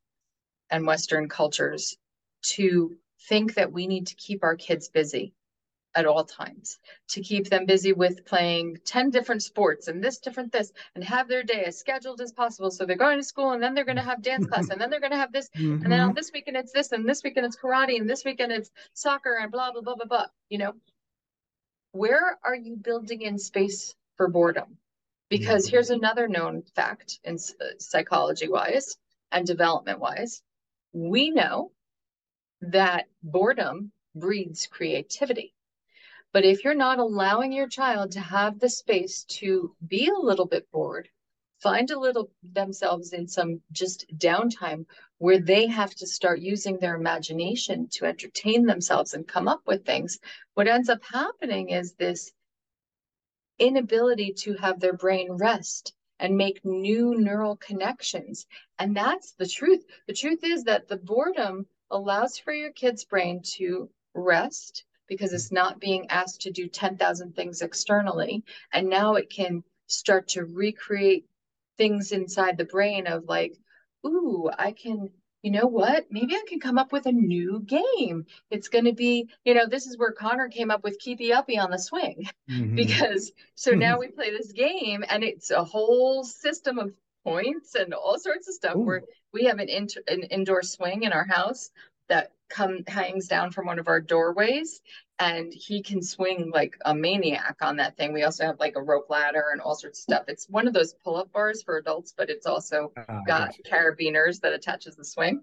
and 0.69 0.85
Western 0.85 1.27
cultures, 1.27 1.97
to 2.43 2.97
think 3.27 3.55
that 3.55 3.71
we 3.71 3.87
need 3.87 4.07
to 4.07 4.15
keep 4.15 4.43
our 4.43 4.55
kids 4.55 4.89
busy 4.89 5.33
at 5.97 6.05
all 6.05 6.23
times 6.23 6.77
to 7.09 7.21
keep 7.21 7.49
them 7.49 7.65
busy 7.65 7.91
with 7.91 8.23
playing 8.23 8.77
10 8.85 9.09
different 9.09 9.41
sports 9.41 9.87
and 9.87 10.03
this 10.03 10.19
different 10.19 10.51
this 10.51 10.71
and 10.93 11.03
have 11.03 11.27
their 11.27 11.41
day 11.41 11.63
as 11.65 11.79
scheduled 11.79 12.21
as 12.21 12.31
possible 12.31 12.69
so 12.69 12.85
they're 12.85 12.95
going 12.95 13.17
to 13.17 13.23
school 13.23 13.51
and 13.51 13.63
then 13.63 13.73
they're 13.73 13.83
going 13.83 13.97
to 13.97 14.03
have 14.03 14.21
dance 14.21 14.45
class 14.45 14.69
and 14.69 14.79
then 14.79 14.91
they're 14.91 14.99
going 14.99 15.11
to 15.11 15.17
have 15.17 15.31
this 15.31 15.49
mm-hmm. 15.57 15.83
and 15.83 15.91
then 15.91 15.99
on 15.99 16.13
this 16.13 16.29
weekend 16.31 16.55
it's 16.55 16.71
this 16.71 16.91
and 16.91 17.09
this 17.09 17.23
weekend 17.23 17.47
it's 17.47 17.57
karate 17.57 17.99
and 17.99 18.07
this 18.07 18.23
weekend 18.23 18.51
it's 18.51 18.69
soccer 18.93 19.39
and 19.41 19.51
blah 19.51 19.71
blah 19.71 19.81
blah 19.81 19.95
blah 19.95 20.05
blah 20.05 20.25
you 20.49 20.59
know 20.59 20.73
where 21.93 22.37
are 22.43 22.55
you 22.55 22.75
building 22.75 23.23
in 23.23 23.39
space 23.39 23.95
for 24.17 24.27
boredom 24.27 24.77
because 25.29 25.65
mm-hmm. 25.65 25.71
here's 25.71 25.89
another 25.89 26.27
known 26.27 26.61
fact 26.75 27.19
in 27.23 27.37
uh, 27.59 27.65
psychology 27.79 28.47
wise 28.47 28.97
and 29.31 29.47
development 29.47 29.99
wise 29.99 30.43
we 30.93 31.31
know 31.31 31.71
that 32.61 33.05
boredom 33.23 33.91
breeds 34.15 34.67
creativity. 34.67 35.53
But 36.33 36.45
if 36.45 36.63
you're 36.63 36.75
not 36.75 36.99
allowing 36.99 37.53
your 37.53 37.69
child 37.69 38.11
to 38.11 38.19
have 38.19 38.59
the 38.59 38.69
space 38.69 39.23
to 39.39 39.75
be 39.87 40.07
a 40.07 40.19
little 40.19 40.45
bit 40.45 40.69
bored, 40.71 41.09
find 41.59 41.89
a 41.89 41.99
little 41.99 42.29
themselves 42.43 43.13
in 43.13 43.27
some 43.27 43.61
just 43.71 44.05
downtime 44.15 44.85
where 45.19 45.39
they 45.39 45.67
have 45.67 45.95
to 45.95 46.05
start 46.05 46.39
using 46.39 46.77
their 46.77 46.95
imagination 46.95 47.87
to 47.93 48.05
entertain 48.05 48.65
themselves 48.65 49.13
and 49.13 49.27
come 49.27 49.47
up 49.47 49.61
with 49.65 49.85
things, 49.85 50.19
what 50.53 50.67
ends 50.67 50.89
up 50.89 51.03
happening 51.03 51.69
is 51.69 51.93
this 51.93 52.31
inability 53.57 54.33
to 54.33 54.53
have 54.55 54.79
their 54.79 54.93
brain 54.93 55.31
rest 55.31 55.93
and 56.19 56.37
make 56.37 56.63
new 56.65 57.15
neural 57.17 57.55
connections. 57.55 58.45
And 58.79 58.95
that's 58.95 59.31
the 59.31 59.47
truth. 59.47 59.85
The 60.07 60.13
truth 60.13 60.43
is 60.43 60.63
that 60.65 60.87
the 60.87 60.97
boredom 60.97 61.67
allows 61.89 62.37
for 62.37 62.53
your 62.53 62.71
kid's 62.71 63.05
brain 63.05 63.41
to 63.55 63.89
rest 64.13 64.83
because 65.07 65.33
it's 65.33 65.51
not 65.51 65.79
being 65.79 66.09
asked 66.09 66.41
to 66.41 66.51
do 66.51 66.67
10,000 66.67 67.35
things 67.35 67.61
externally. 67.61 68.43
And 68.73 68.89
now 68.89 69.15
it 69.15 69.29
can 69.29 69.63
start 69.87 70.27
to 70.29 70.45
recreate 70.45 71.25
things 71.77 72.11
inside 72.11 72.57
the 72.57 72.65
brain 72.65 73.07
of 73.07 73.25
like, 73.27 73.57
ooh, 74.05 74.49
I 74.57 74.71
can, 74.71 75.09
you 75.41 75.51
know 75.51 75.67
what? 75.67 76.07
Maybe 76.09 76.35
I 76.35 76.43
can 76.47 76.59
come 76.59 76.77
up 76.77 76.91
with 76.91 77.05
a 77.05 77.11
new 77.11 77.63
game. 77.65 78.25
It's 78.49 78.67
going 78.67 78.85
to 78.85 78.93
be, 78.93 79.29
you 79.45 79.53
know, 79.53 79.67
this 79.67 79.85
is 79.85 79.97
where 79.97 80.11
Connor 80.11 80.49
came 80.49 80.71
up 80.71 80.83
with 80.83 80.99
Keepy 80.99 81.31
Uppy 81.33 81.57
on 81.57 81.71
the 81.71 81.79
swing 81.79 82.27
mm-hmm. 82.49 82.75
because 82.75 83.31
so 83.55 83.71
now 83.71 83.99
we 83.99 84.07
play 84.07 84.31
this 84.31 84.51
game 84.51 85.03
and 85.09 85.23
it's 85.23 85.51
a 85.51 85.63
whole 85.63 86.23
system 86.23 86.79
of 86.79 86.93
points 87.23 87.75
and 87.75 87.93
all 87.93 88.17
sorts 88.17 88.47
of 88.47 88.53
stuff 88.53 88.75
Ooh. 88.75 88.85
where 88.85 89.01
we 89.33 89.45
have 89.45 89.59
an, 89.59 89.69
an 90.07 90.23
indoor 90.23 90.63
swing 90.63 91.03
in 91.03 91.11
our 91.11 91.25
house 91.25 91.71
that 92.09 92.31
come 92.49 92.83
hangs 92.87 93.27
down 93.27 93.51
from 93.51 93.65
one 93.65 93.79
of 93.79 93.87
our 93.87 93.99
doorways 93.99 94.81
and 95.19 95.51
he 95.53 95.81
can 95.81 96.01
swing 96.01 96.51
like 96.53 96.77
a 96.85 96.93
maniac 96.93 97.57
on 97.61 97.77
that 97.77 97.97
thing. 97.97 98.13
We 98.13 98.23
also 98.23 98.45
have 98.45 98.59
like 98.59 98.75
a 98.75 98.81
rope 98.81 99.07
ladder 99.09 99.45
and 99.51 99.59
all 99.59 99.75
sorts 99.75 99.99
of 99.99 100.03
stuff. 100.03 100.23
It's 100.27 100.47
one 100.47 100.67
of 100.67 100.73
those 100.73 100.93
pull-up 101.03 101.31
bars 101.31 101.63
for 101.63 101.77
adults, 101.77 102.13
but 102.15 102.29
it's 102.29 102.45
also 102.45 102.93
uh, 102.95 103.19
got 103.25 103.53
carabiners 103.69 104.39
that 104.41 104.53
attaches 104.53 104.95
the 104.95 105.03
swing. 105.03 105.41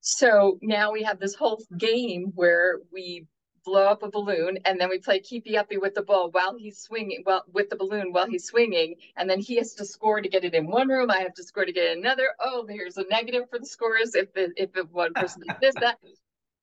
So 0.00 0.58
now 0.60 0.90
we 0.92 1.04
have 1.04 1.20
this 1.20 1.34
whole 1.34 1.62
game 1.78 2.32
where 2.34 2.78
we 2.92 3.26
blow 3.64 3.86
up 3.86 4.02
a 4.02 4.10
balloon 4.10 4.58
and 4.64 4.80
then 4.80 4.88
we 4.88 4.98
play 4.98 5.20
keepy 5.20 5.56
uppy 5.56 5.76
with 5.76 5.94
the 5.94 6.02
ball 6.02 6.30
while 6.30 6.56
he's 6.56 6.78
swinging 6.78 7.22
well 7.24 7.44
with 7.52 7.70
the 7.70 7.76
balloon 7.76 8.12
while 8.12 8.26
he's 8.26 8.44
swinging 8.44 8.94
and 9.16 9.28
then 9.28 9.40
he 9.40 9.56
has 9.56 9.74
to 9.74 9.84
score 9.84 10.20
to 10.20 10.28
get 10.28 10.44
it 10.44 10.54
in 10.54 10.66
one 10.66 10.88
room. 10.88 11.10
I 11.10 11.18
have 11.18 11.34
to 11.34 11.44
score 11.44 11.64
to 11.64 11.72
get 11.72 11.84
it 11.84 11.92
in 11.92 11.98
another. 11.98 12.30
Oh 12.40 12.66
here's 12.68 12.96
a 12.96 13.04
negative 13.10 13.48
for 13.50 13.58
the 13.58 13.66
scores 13.66 14.14
if 14.14 14.32
the 14.32 14.52
if 14.56 14.70
one 14.90 15.14
person 15.14 15.42
does 15.48 15.56
this 15.60 15.74
that. 15.76 15.98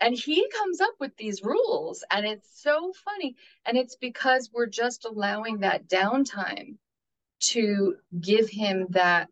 And 0.02 0.16
he 0.16 0.48
comes 0.58 0.80
up 0.80 0.94
with 1.00 1.16
these 1.18 1.44
rules 1.44 2.04
and 2.12 2.26
it's 2.26 2.62
so 2.62 2.94
funny. 3.06 3.36
And 3.66 3.78
it's 3.78 3.98
because 3.98 4.50
we're 4.54 4.68
just 4.68 5.06
allowing 5.06 5.60
that 5.60 5.90
downtime 5.90 6.78
to 7.40 7.96
give 8.20 8.50
him 8.50 8.88
that 8.92 9.30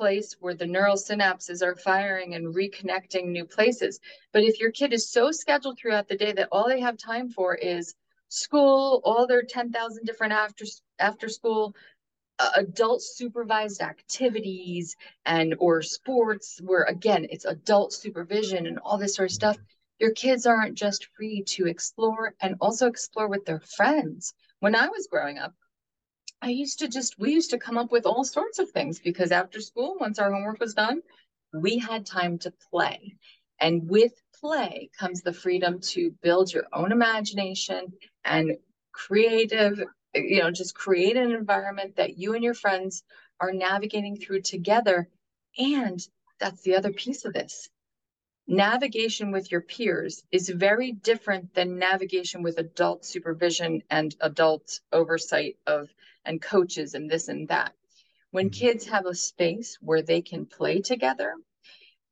place 0.00 0.34
where 0.40 0.54
the 0.54 0.66
neural 0.66 0.96
synapses 0.96 1.62
are 1.62 1.76
firing 1.76 2.34
and 2.34 2.54
reconnecting 2.54 3.26
new 3.26 3.44
places. 3.44 4.00
But 4.32 4.44
if 4.44 4.58
your 4.58 4.70
kid 4.70 4.94
is 4.94 5.10
so 5.10 5.30
scheduled 5.30 5.78
throughout 5.78 6.08
the 6.08 6.16
day 6.16 6.32
that 6.32 6.48
all 6.50 6.66
they 6.66 6.80
have 6.80 6.96
time 6.96 7.28
for 7.28 7.54
is 7.54 7.94
school, 8.28 9.02
all 9.04 9.26
their 9.26 9.42
10,000 9.42 10.06
different 10.06 10.32
after 10.32 10.64
after 10.98 11.28
school 11.28 11.74
uh, 12.38 12.50
adult 12.56 13.02
supervised 13.02 13.82
activities 13.82 14.96
and 15.26 15.54
or 15.58 15.82
sports 15.82 16.58
where 16.64 16.84
again 16.84 17.26
it's 17.28 17.44
adult 17.44 17.92
supervision 17.92 18.66
and 18.66 18.78
all 18.78 18.96
this 18.96 19.14
sort 19.16 19.30
of 19.30 19.34
stuff 19.34 19.58
your 19.98 20.12
kids 20.12 20.46
aren't 20.46 20.74
just 20.74 21.08
free 21.14 21.42
to 21.42 21.66
explore 21.66 22.34
and 22.40 22.54
also 22.62 22.86
explore 22.86 23.28
with 23.28 23.44
their 23.44 23.60
friends 23.60 24.32
when 24.60 24.74
i 24.74 24.88
was 24.88 25.06
growing 25.10 25.38
up 25.38 25.52
I 26.42 26.48
used 26.48 26.78
to 26.78 26.88
just, 26.88 27.18
we 27.18 27.32
used 27.32 27.50
to 27.50 27.58
come 27.58 27.76
up 27.76 27.92
with 27.92 28.06
all 28.06 28.24
sorts 28.24 28.58
of 28.58 28.70
things 28.70 28.98
because 28.98 29.30
after 29.30 29.60
school, 29.60 29.96
once 30.00 30.18
our 30.18 30.32
homework 30.32 30.58
was 30.58 30.74
done, 30.74 31.02
we 31.52 31.78
had 31.78 32.06
time 32.06 32.38
to 32.38 32.52
play. 32.70 33.16
And 33.60 33.88
with 33.90 34.12
play 34.40 34.90
comes 34.98 35.20
the 35.20 35.34
freedom 35.34 35.80
to 35.80 36.12
build 36.22 36.52
your 36.52 36.64
own 36.72 36.92
imagination 36.92 37.92
and 38.24 38.56
creative, 38.92 39.82
you 40.14 40.40
know, 40.40 40.50
just 40.50 40.74
create 40.74 41.16
an 41.16 41.32
environment 41.32 41.96
that 41.96 42.16
you 42.16 42.34
and 42.34 42.42
your 42.42 42.54
friends 42.54 43.04
are 43.38 43.52
navigating 43.52 44.16
through 44.16 44.40
together. 44.40 45.08
And 45.58 46.00
that's 46.38 46.62
the 46.62 46.76
other 46.76 46.92
piece 46.92 47.26
of 47.26 47.34
this. 47.34 47.68
Navigation 48.46 49.30
with 49.30 49.52
your 49.52 49.60
peers 49.60 50.24
is 50.32 50.48
very 50.48 50.92
different 50.92 51.54
than 51.54 51.78
navigation 51.78 52.42
with 52.42 52.58
adult 52.58 53.04
supervision 53.04 53.82
and 53.90 54.16
adult 54.20 54.80
oversight 54.90 55.56
of 55.66 55.88
and 56.24 56.40
coaches 56.40 56.94
and 56.94 57.10
this 57.10 57.28
and 57.28 57.48
that. 57.48 57.74
When 58.30 58.50
mm-hmm. 58.50 58.60
kids 58.60 58.86
have 58.86 59.06
a 59.06 59.14
space 59.14 59.78
where 59.80 60.02
they 60.02 60.22
can 60.22 60.46
play 60.46 60.80
together, 60.80 61.34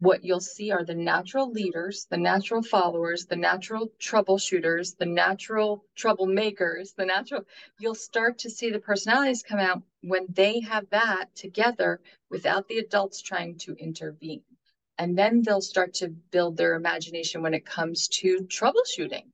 what 0.00 0.24
you'll 0.24 0.40
see 0.40 0.70
are 0.70 0.84
the 0.84 0.94
natural 0.94 1.50
leaders, 1.50 2.06
the 2.08 2.16
natural 2.16 2.62
followers, 2.62 3.26
the 3.26 3.36
natural 3.36 3.88
troubleshooters, 4.00 4.96
the 4.96 5.06
natural 5.06 5.84
troublemakers, 5.96 6.94
the 6.94 7.04
natural, 7.04 7.44
you'll 7.80 7.96
start 7.96 8.38
to 8.38 8.50
see 8.50 8.70
the 8.70 8.78
personalities 8.78 9.42
come 9.42 9.58
out 9.58 9.82
when 10.02 10.26
they 10.28 10.60
have 10.60 10.88
that 10.90 11.34
together 11.34 12.00
without 12.30 12.68
the 12.68 12.78
adults 12.78 13.22
trying 13.22 13.56
to 13.58 13.74
intervene. 13.74 14.42
And 14.98 15.18
then 15.18 15.42
they'll 15.42 15.60
start 15.60 15.94
to 15.94 16.08
build 16.08 16.56
their 16.56 16.74
imagination 16.74 17.42
when 17.42 17.54
it 17.54 17.66
comes 17.66 18.08
to 18.08 18.40
troubleshooting 18.42 19.26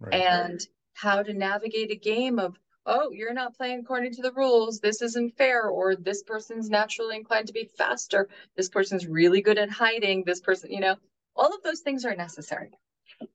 right. 0.00 0.14
and 0.14 0.60
how 0.92 1.22
to 1.22 1.32
navigate 1.32 1.90
a 1.90 1.96
game 1.96 2.38
of 2.38 2.56
oh, 2.86 3.10
you're 3.10 3.34
not 3.34 3.56
playing 3.56 3.80
according 3.80 4.12
to 4.14 4.22
the 4.22 4.32
rules. 4.32 4.80
This 4.80 5.02
isn't 5.02 5.36
fair. 5.36 5.68
Or 5.68 5.96
this 5.96 6.22
person's 6.22 6.70
naturally 6.70 7.16
inclined 7.16 7.46
to 7.46 7.52
be 7.52 7.70
faster. 7.76 8.28
This 8.56 8.68
person's 8.68 9.06
really 9.06 9.40
good 9.40 9.58
at 9.58 9.70
hiding. 9.70 10.24
This 10.24 10.40
person, 10.40 10.70
you 10.70 10.80
know, 10.80 10.96
all 11.36 11.54
of 11.54 11.62
those 11.62 11.80
things 11.80 12.04
are 12.04 12.14
necessary. 12.14 12.70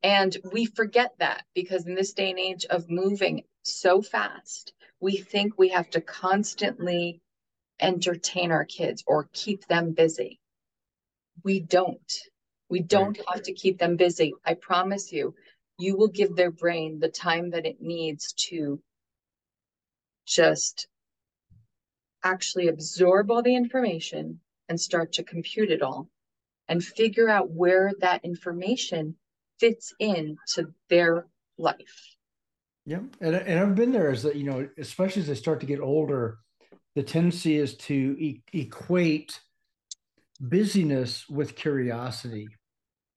And 0.04 0.36
we 0.52 0.66
forget 0.66 1.14
that 1.20 1.46
because 1.56 1.88
in 1.88 1.96
this 1.96 2.14
day 2.14 2.30
and 2.30 2.40
age 2.40 2.66
of 2.66 2.90
moving 2.90 3.44
so 3.64 4.02
fast, 4.02 4.74
we 5.00 5.18
think 5.18 5.58
we 5.58 5.70
have 5.70 5.90
to 5.92 6.02
constantly 6.02 7.22
entertain 7.80 8.52
our 8.52 8.66
kids 8.66 9.04
or 9.08 9.30
keep 9.32 9.66
them 9.68 9.94
busy. 9.94 10.40
We 11.44 11.62
don't. 11.62 12.14
We 12.70 12.82
don't 12.82 13.18
have 13.34 13.44
to 13.44 13.54
keep 13.54 13.80
them 13.80 13.96
busy. 13.96 14.34
I 14.46 14.54
promise 14.56 15.12
you, 15.12 15.34
you 15.78 15.96
will 15.96 16.10
give 16.10 16.36
their 16.36 16.52
brain 16.52 17.00
the 17.00 17.10
time 17.10 17.52
that 17.52 17.66
it 17.66 17.82
needs 17.82 18.34
to 18.34 18.82
just 20.30 20.88
actually 22.24 22.68
absorb 22.68 23.32
all 23.32 23.42
the 23.42 23.56
information 23.56 24.40
and 24.70 24.80
start 24.80 25.14
to 25.14 25.24
compute 25.24 25.72
it 25.72 25.82
all 25.82 26.08
and 26.68 26.84
figure 26.84 27.28
out 27.28 27.50
where 27.50 27.92
that 28.00 28.24
information 28.24 29.16
fits 29.60 29.94
into 30.00 30.72
their 30.90 31.26
life. 31.58 32.16
Yeah. 32.86 33.00
And, 33.20 33.36
and 33.36 33.60
I've 33.60 33.76
been 33.76 33.92
there 33.92 34.12
as 34.12 34.24
that, 34.24 34.36
you 34.36 34.44
know, 34.44 34.70
especially 34.78 35.24
as 35.24 35.28
they 35.28 35.36
start 35.36 35.60
to 35.62 35.66
get 35.66 35.80
older, 35.80 36.38
the 36.96 37.04
tendency 37.04 37.58
is 37.58 37.76
to 37.78 38.16
e- 38.20 38.44
equate 38.54 39.40
busyness 40.40 41.28
with 41.28 41.56
curiosity 41.56 42.48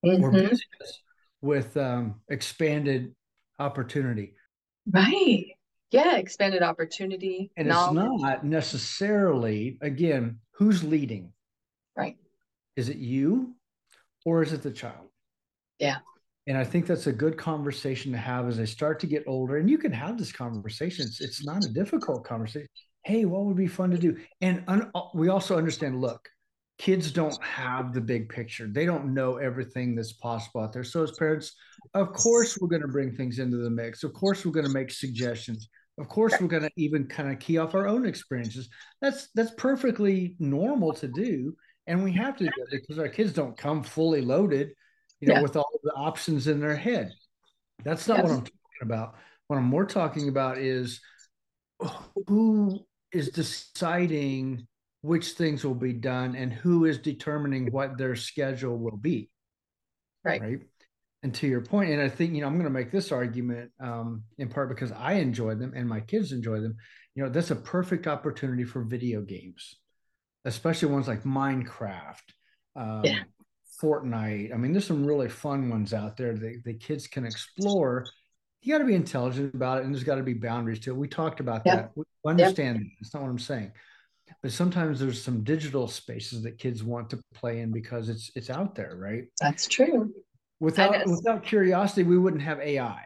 mm-hmm. 0.04 0.24
or 0.24 0.30
busyness 0.30 1.02
with 1.42 1.76
um, 1.76 2.20
expanded 2.28 3.14
opportunity. 3.58 4.34
Right 4.90 5.56
yeah 5.92 6.16
expanded 6.16 6.62
opportunity 6.62 7.50
and 7.56 7.68
knowledge. 7.68 8.10
it's 8.12 8.22
not 8.22 8.44
necessarily 8.44 9.78
again 9.80 10.38
who's 10.62 10.84
leading? 10.84 11.32
Right. 11.96 12.16
Is 12.76 12.88
it 12.88 12.98
you 12.98 13.54
or 14.24 14.42
is 14.42 14.52
it 14.52 14.62
the 14.62 14.70
child? 14.70 15.08
Yeah. 15.78 15.98
And 16.46 16.56
i 16.56 16.64
think 16.64 16.86
that's 16.86 17.06
a 17.06 17.12
good 17.12 17.36
conversation 17.36 18.12
to 18.12 18.18
have 18.18 18.48
as 18.48 18.56
they 18.56 18.66
start 18.66 19.00
to 19.00 19.06
get 19.06 19.24
older 19.26 19.56
and 19.58 19.68
you 19.68 19.78
can 19.78 19.92
have 19.92 20.18
this 20.18 20.32
conversation. 20.32 21.04
It's, 21.06 21.20
it's 21.20 21.44
not 21.44 21.64
a 21.64 21.68
difficult 21.68 22.24
conversation. 22.24 22.68
Hey 23.04 23.24
what 23.24 23.44
would 23.44 23.56
be 23.56 23.66
fun 23.66 23.90
to 23.90 23.98
do? 23.98 24.16
And 24.40 24.64
un- 24.68 24.90
we 25.14 25.28
also 25.28 25.56
understand 25.58 26.00
look 26.00 26.28
kids 26.78 27.12
don't 27.12 27.40
have 27.42 27.92
the 27.92 28.00
big 28.00 28.28
picture. 28.28 28.66
They 28.66 28.86
don't 28.86 29.14
know 29.14 29.36
everything 29.36 29.94
that's 29.94 30.14
possible 30.14 30.62
out 30.62 30.72
there. 30.72 30.84
So 30.84 31.02
as 31.02 31.12
parents 31.12 31.54
of 31.94 32.12
course 32.12 32.58
we're 32.58 32.68
going 32.68 32.82
to 32.82 32.88
bring 32.88 33.14
things 33.14 33.38
into 33.38 33.58
the 33.58 33.70
mix. 33.70 34.04
Of 34.04 34.12
course 34.12 34.44
we're 34.44 34.52
going 34.52 34.66
to 34.66 34.72
make 34.72 34.90
suggestions 34.90 35.68
of 35.98 36.08
course, 36.08 36.34
we're 36.40 36.48
going 36.48 36.62
to 36.62 36.70
even 36.76 37.06
kind 37.06 37.30
of 37.30 37.38
key 37.38 37.58
off 37.58 37.74
our 37.74 37.86
own 37.86 38.06
experiences. 38.06 38.68
That's 39.00 39.28
that's 39.34 39.52
perfectly 39.56 40.36
normal 40.38 40.94
to 40.94 41.08
do, 41.08 41.54
and 41.86 42.02
we 42.02 42.12
have 42.12 42.36
to 42.38 42.44
do 42.44 42.50
it 42.70 42.80
because 42.80 42.98
our 42.98 43.08
kids 43.08 43.32
don't 43.32 43.56
come 43.56 43.82
fully 43.82 44.22
loaded, 44.22 44.72
you 45.20 45.28
know, 45.28 45.34
yeah. 45.34 45.42
with 45.42 45.56
all 45.56 45.70
the 45.82 45.92
options 45.92 46.46
in 46.48 46.60
their 46.60 46.76
head. 46.76 47.12
That's 47.84 48.08
not 48.08 48.18
yes. 48.18 48.24
what 48.24 48.32
I'm 48.32 48.40
talking 48.40 48.82
about. 48.82 49.14
What 49.48 49.56
I'm 49.56 49.64
more 49.64 49.84
talking 49.84 50.28
about 50.28 50.58
is 50.58 51.00
who 52.26 52.80
is 53.12 53.28
deciding 53.28 54.66
which 55.02 55.32
things 55.32 55.64
will 55.64 55.74
be 55.74 55.92
done 55.92 56.36
and 56.36 56.52
who 56.52 56.86
is 56.86 56.98
determining 56.98 57.70
what 57.70 57.98
their 57.98 58.16
schedule 58.16 58.78
will 58.78 58.96
be. 58.96 59.28
Right. 60.24 60.40
Right 60.40 60.60
and 61.22 61.32
to 61.34 61.46
your 61.46 61.60
point, 61.60 61.90
and 61.90 62.02
I 62.02 62.08
think 62.08 62.34
you 62.34 62.40
know 62.40 62.46
I'm 62.46 62.54
going 62.54 62.64
to 62.64 62.70
make 62.70 62.90
this 62.90 63.12
argument 63.12 63.70
um, 63.80 64.24
in 64.38 64.48
part 64.48 64.68
because 64.68 64.92
I 64.92 65.14
enjoy 65.14 65.54
them 65.54 65.72
and 65.74 65.88
my 65.88 66.00
kids 66.00 66.32
enjoy 66.32 66.60
them. 66.60 66.76
You 67.14 67.24
know, 67.24 67.28
that's 67.28 67.50
a 67.50 67.56
perfect 67.56 68.06
opportunity 68.06 68.64
for 68.64 68.82
video 68.82 69.20
games, 69.20 69.76
especially 70.44 70.92
ones 70.92 71.08
like 71.08 71.24
Minecraft, 71.24 72.22
um, 72.74 73.02
yeah. 73.04 73.20
Fortnite. 73.80 74.52
I 74.52 74.56
mean, 74.56 74.72
there's 74.72 74.86
some 74.86 75.06
really 75.06 75.28
fun 75.28 75.68
ones 75.68 75.92
out 75.92 76.16
there 76.16 76.34
that 76.34 76.62
the 76.64 76.74
kids 76.74 77.06
can 77.06 77.24
explore. 77.24 78.06
You 78.62 78.72
got 78.72 78.78
to 78.78 78.84
be 78.84 78.94
intelligent 78.94 79.54
about 79.54 79.78
it, 79.78 79.84
and 79.84 79.94
there's 79.94 80.04
got 80.04 80.16
to 80.16 80.22
be 80.22 80.34
boundaries 80.34 80.80
to 80.80 80.90
it. 80.90 80.96
We 80.96 81.08
talked 81.08 81.40
about 81.40 81.62
yeah. 81.66 81.76
that. 81.76 81.90
We 81.94 82.04
understand 82.26 82.78
yeah. 82.78 82.82
that. 82.82 82.90
That's 83.00 83.14
not 83.14 83.22
what 83.22 83.30
I'm 83.30 83.38
saying. 83.38 83.72
But 84.40 84.52
sometimes 84.52 84.98
there's 84.98 85.22
some 85.22 85.44
digital 85.44 85.86
spaces 85.88 86.42
that 86.42 86.58
kids 86.58 86.82
want 86.82 87.10
to 87.10 87.20
play 87.34 87.60
in 87.60 87.70
because 87.70 88.08
it's 88.08 88.30
it's 88.34 88.50
out 88.50 88.74
there, 88.74 88.96
right? 88.96 89.24
That's 89.40 89.68
true. 89.68 90.12
Without 90.62 91.04
without 91.08 91.42
curiosity, 91.42 92.04
we 92.04 92.16
wouldn't 92.16 92.42
have 92.42 92.60
AI. 92.60 93.04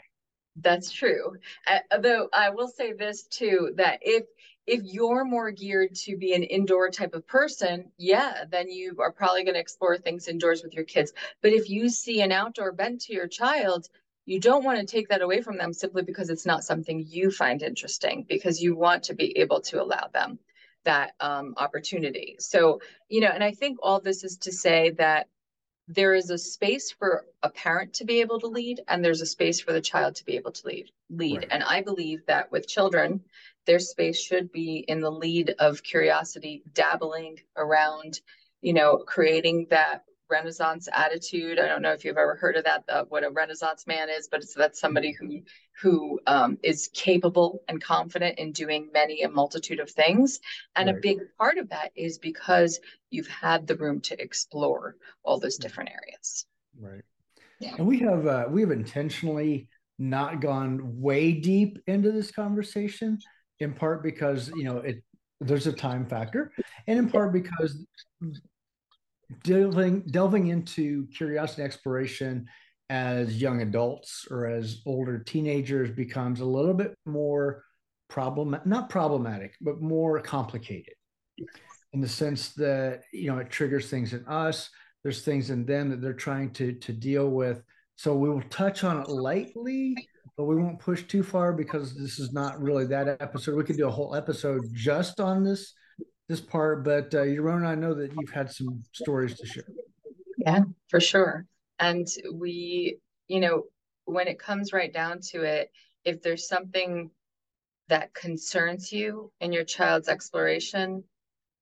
That's 0.56 0.90
true. 0.90 1.36
Uh, 1.66 1.98
though 1.98 2.28
I 2.30 2.50
will 2.50 2.68
say 2.68 2.92
this 2.92 3.22
too: 3.22 3.72
that 3.76 4.00
if 4.02 4.24
if 4.66 4.82
you're 4.84 5.24
more 5.24 5.50
geared 5.50 5.94
to 5.94 6.18
be 6.18 6.34
an 6.34 6.42
indoor 6.42 6.90
type 6.90 7.14
of 7.14 7.26
person, 7.26 7.90
yeah, 7.96 8.44
then 8.50 8.68
you 8.68 8.96
are 8.98 9.10
probably 9.10 9.42
going 9.44 9.54
to 9.54 9.60
explore 9.60 9.96
things 9.96 10.28
indoors 10.28 10.62
with 10.62 10.74
your 10.74 10.84
kids. 10.84 11.14
But 11.40 11.54
if 11.54 11.70
you 11.70 11.88
see 11.88 12.20
an 12.20 12.30
outdoor 12.30 12.72
bent 12.72 13.00
to 13.02 13.14
your 13.14 13.26
child, 13.26 13.88
you 14.26 14.38
don't 14.38 14.62
want 14.62 14.78
to 14.78 14.84
take 14.84 15.08
that 15.08 15.22
away 15.22 15.40
from 15.40 15.56
them 15.56 15.72
simply 15.72 16.02
because 16.02 16.28
it's 16.28 16.44
not 16.44 16.62
something 16.62 17.06
you 17.08 17.30
find 17.30 17.62
interesting, 17.62 18.26
because 18.28 18.62
you 18.62 18.76
want 18.76 19.04
to 19.04 19.14
be 19.14 19.38
able 19.38 19.62
to 19.62 19.82
allow 19.82 20.08
them 20.12 20.38
that 20.84 21.14
um, 21.20 21.54
opportunity. 21.56 22.36
So, 22.38 22.80
you 23.08 23.22
know, 23.22 23.30
and 23.32 23.42
I 23.42 23.52
think 23.52 23.78
all 23.82 24.00
this 24.00 24.24
is 24.24 24.36
to 24.38 24.52
say 24.52 24.90
that 24.98 25.28
there 25.88 26.14
is 26.14 26.30
a 26.30 26.38
space 26.38 26.90
for 26.90 27.24
a 27.42 27.50
parent 27.50 27.94
to 27.94 28.04
be 28.04 28.20
able 28.20 28.40
to 28.40 28.48
lead 28.48 28.80
and 28.88 29.04
there's 29.04 29.20
a 29.20 29.26
space 29.26 29.60
for 29.60 29.72
the 29.72 29.80
child 29.80 30.14
to 30.16 30.24
be 30.24 30.36
able 30.36 30.50
to 30.50 30.66
lead 30.66 30.90
lead 31.10 31.38
right. 31.38 31.48
and 31.50 31.62
i 31.62 31.80
believe 31.80 32.24
that 32.26 32.50
with 32.50 32.66
children 32.66 33.20
their 33.66 33.78
space 33.78 34.20
should 34.20 34.50
be 34.50 34.84
in 34.88 35.00
the 35.00 35.10
lead 35.10 35.54
of 35.58 35.82
curiosity 35.82 36.62
dabbling 36.72 37.38
around 37.56 38.20
you 38.62 38.72
know 38.72 38.98
creating 39.06 39.66
that 39.70 40.02
renaissance 40.30 40.88
attitude. 40.92 41.58
I 41.58 41.66
don't 41.66 41.82
know 41.82 41.92
if 41.92 42.04
you've 42.04 42.16
ever 42.16 42.36
heard 42.36 42.56
of 42.56 42.64
that 42.64 42.84
uh, 42.88 43.04
what 43.08 43.24
a 43.24 43.30
renaissance 43.30 43.86
man 43.86 44.08
is 44.10 44.28
but 44.28 44.40
it's 44.40 44.54
that's 44.54 44.80
somebody 44.80 45.12
who 45.12 45.42
who 45.80 46.18
um, 46.26 46.58
is 46.62 46.88
capable 46.92 47.62
and 47.68 47.82
confident 47.82 48.38
in 48.38 48.52
doing 48.52 48.88
many 48.92 49.22
a 49.22 49.28
multitude 49.28 49.80
of 49.80 49.90
things. 49.90 50.40
And 50.74 50.88
right. 50.88 50.96
a 50.96 51.00
big 51.00 51.18
part 51.38 51.58
of 51.58 51.68
that 51.70 51.92
is 51.94 52.18
because 52.18 52.80
you've 53.10 53.28
had 53.28 53.66
the 53.66 53.76
room 53.76 54.00
to 54.02 54.20
explore 54.20 54.96
all 55.22 55.38
those 55.38 55.56
different 55.56 55.90
areas. 55.90 56.46
Right. 56.78 57.02
Yeah. 57.60 57.74
and 57.78 57.86
we 57.86 57.98
have 58.00 58.26
uh, 58.26 58.46
we 58.50 58.60
have 58.60 58.70
intentionally 58.70 59.68
not 59.98 60.40
gone 60.40 61.00
way 61.00 61.32
deep 61.32 61.78
into 61.86 62.12
this 62.12 62.30
conversation 62.30 63.18
in 63.60 63.72
part 63.72 64.02
because 64.02 64.50
you 64.54 64.64
know 64.64 64.78
it 64.78 65.02
there's 65.40 65.66
a 65.66 65.72
time 65.72 66.06
factor, 66.06 66.52
and 66.86 66.98
in 66.98 67.10
part 67.10 67.32
because 67.32 67.84
delving 69.42 70.00
delving 70.02 70.48
into 70.48 71.06
curiosity 71.08 71.62
exploration 71.62 72.46
as 72.88 73.40
young 73.40 73.62
adults 73.62 74.26
or 74.30 74.46
as 74.46 74.82
older 74.86 75.18
teenagers 75.18 75.90
becomes 75.90 76.40
a 76.40 76.44
little 76.44 76.74
bit 76.74 76.94
more 77.04 77.64
problem 78.08 78.56
not 78.64 78.88
problematic 78.88 79.54
but 79.60 79.80
more 79.80 80.20
complicated. 80.20 80.94
In 81.92 82.00
the 82.00 82.08
sense 82.08 82.50
that 82.54 83.02
you 83.12 83.30
know 83.30 83.38
it 83.38 83.50
triggers 83.50 83.88
things 83.90 84.12
in 84.12 84.24
us. 84.26 84.70
There's 85.02 85.22
things 85.22 85.50
in 85.50 85.64
them 85.64 85.90
that 85.90 86.00
they're 86.00 86.12
trying 86.12 86.50
to 86.54 86.72
to 86.74 86.92
deal 86.92 87.28
with. 87.30 87.62
So 87.96 88.14
we 88.14 88.28
will 88.28 88.42
touch 88.42 88.84
on 88.84 89.00
it 89.00 89.08
lightly 89.08 89.96
but 90.36 90.44
we 90.44 90.56
won't 90.56 90.78
push 90.78 91.04
too 91.04 91.22
far 91.22 91.52
because 91.52 91.94
this 91.94 92.18
is 92.18 92.32
not 92.32 92.60
really 92.60 92.84
that 92.86 93.08
episode. 93.20 93.56
We 93.56 93.64
could 93.64 93.78
do 93.78 93.88
a 93.88 93.90
whole 93.90 94.14
episode 94.14 94.62
just 94.72 95.18
on 95.18 95.42
this 95.42 95.72
this 96.28 96.40
part 96.40 96.84
but 96.84 97.14
uh 97.14 97.18
Yaron, 97.22 97.66
i 97.66 97.74
know 97.74 97.94
that 97.94 98.12
you've 98.18 98.30
had 98.30 98.50
some 98.50 98.82
stories 98.92 99.38
to 99.38 99.46
share. 99.46 99.64
Yeah 100.38 100.64
for 100.88 101.00
sure. 101.00 101.46
And 101.78 102.06
we 102.32 102.98
you 103.28 103.40
know 103.40 103.64
when 104.04 104.28
it 104.28 104.38
comes 104.38 104.72
right 104.72 104.92
down 104.92 105.20
to 105.20 105.42
it 105.42 105.70
if 106.04 106.22
there's 106.22 106.48
something 106.48 107.10
that 107.88 108.14
concerns 108.14 108.92
you 108.92 109.30
in 109.40 109.52
your 109.52 109.64
child's 109.64 110.08
exploration 110.08 111.02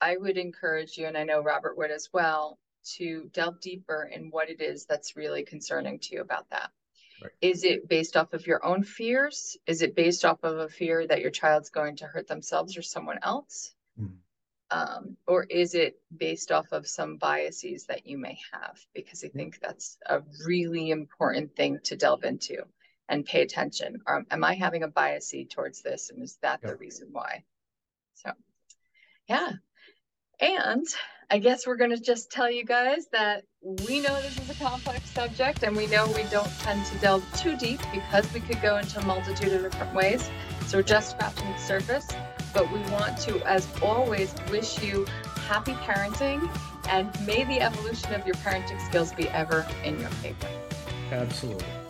i 0.00 0.16
would 0.16 0.37
encourage 0.37 0.96
you 0.98 1.07
and 1.07 1.16
i 1.16 1.24
know 1.24 1.42
robert 1.42 1.77
would 1.77 1.90
as 1.90 2.11
well 2.12 2.59
to 2.85 3.31
delve 3.33 3.61
deeper 3.61 4.11
in 4.12 4.31
what 4.31 4.50
it 4.50 4.61
is 4.61 4.85
that's 4.85 5.16
really 5.16 5.42
concerning 5.42 5.98
to 5.98 6.14
you 6.14 6.20
about 6.20 6.48
that. 6.50 6.70
Right. 7.22 7.33
is 7.40 7.64
it 7.64 7.88
based 7.88 8.16
off 8.16 8.33
of 8.35 8.46
your 8.46 8.62
own 8.66 8.83
fears? 8.83 9.57
Is 9.66 9.83
it 9.83 9.94
based 9.94 10.24
off 10.24 10.42
of 10.42 10.59
a 10.59 10.68
fear 10.68 11.07
that 11.07 11.20
your 11.20 11.31
child's 11.31 11.70
going 11.70 11.96
to 11.96 12.07
hurt 12.07 12.27
themselves 12.27 12.77
or 12.77 12.83
someone 12.83 13.18
else? 13.22 13.74
Mm 13.98 14.16
um, 14.70 15.16
or 15.27 15.44
is 15.44 15.74
it 15.74 15.96
based 16.16 16.50
off 16.50 16.72
of 16.72 16.87
some 16.87 17.16
biases 17.16 17.87
that 17.87 18.07
you 18.07 18.18
may 18.18 18.38
have? 18.53 18.79
Because 18.94 19.24
I 19.24 19.29
think 19.29 19.59
that's 19.61 19.98
a 20.07 20.22
really 20.46 20.90
important 20.90 21.55
thing 21.57 21.79
to 21.85 21.96
delve 21.96 22.24
into 22.24 22.64
and 23.09 23.24
pay 23.24 23.42
attention. 23.42 24.00
Um, 24.07 24.27
am 24.31 24.44
I 24.44 24.55
having 24.55 24.83
a 24.83 24.88
bias 24.88 25.35
towards 25.50 25.83
this, 25.83 26.11
and 26.11 26.22
is 26.22 26.38
that 26.42 26.62
the 26.62 26.77
reason 26.77 27.09
why? 27.12 27.44
So, 28.14 28.31
yeah. 29.29 29.50
And 30.40 30.87
I 31.31 31.38
guess 31.38 31.66
we're 31.66 31.77
going 31.77 31.90
to 31.90 32.00
just 32.00 32.31
tell 32.31 32.50
you 32.50 32.64
guys 32.64 33.07
that 33.12 33.44
we 33.62 34.00
know 34.00 34.20
this 34.20 34.38
is 34.38 34.50
a 34.50 34.55
complex 34.55 35.09
subject 35.11 35.62
and 35.62 35.77
we 35.77 35.87
know 35.87 36.07
we 36.09 36.24
don't 36.24 36.50
tend 36.61 36.85
to 36.87 36.98
delve 36.98 37.24
too 37.37 37.57
deep 37.57 37.81
because 37.92 38.31
we 38.35 38.40
could 38.40 38.61
go 38.61 38.79
into 38.79 38.98
a 38.98 39.05
multitude 39.05 39.53
of 39.53 39.62
different 39.62 39.94
ways. 39.94 40.29
So 40.66 40.79
we're 40.79 40.83
just 40.83 41.12
scratching 41.12 41.50
the 41.50 41.59
surface 41.59 42.09
but 42.55 42.71
we 42.73 42.79
want 42.93 43.19
to, 43.19 43.43
as 43.47 43.69
always, 43.83 44.35
wish 44.51 44.81
you 44.81 45.05
happy 45.49 45.73
parenting 45.73 46.49
and 46.88 47.09
may 47.27 47.45
the 47.45 47.61
evolution 47.61 48.14
of 48.14 48.25
your 48.25 48.37
parenting 48.37 48.81
skills 48.87 49.12
be 49.12 49.29
ever 49.31 49.67
in 49.85 50.01
your 50.01 50.11
favor. 50.11 50.49
Absolutely. 51.11 51.84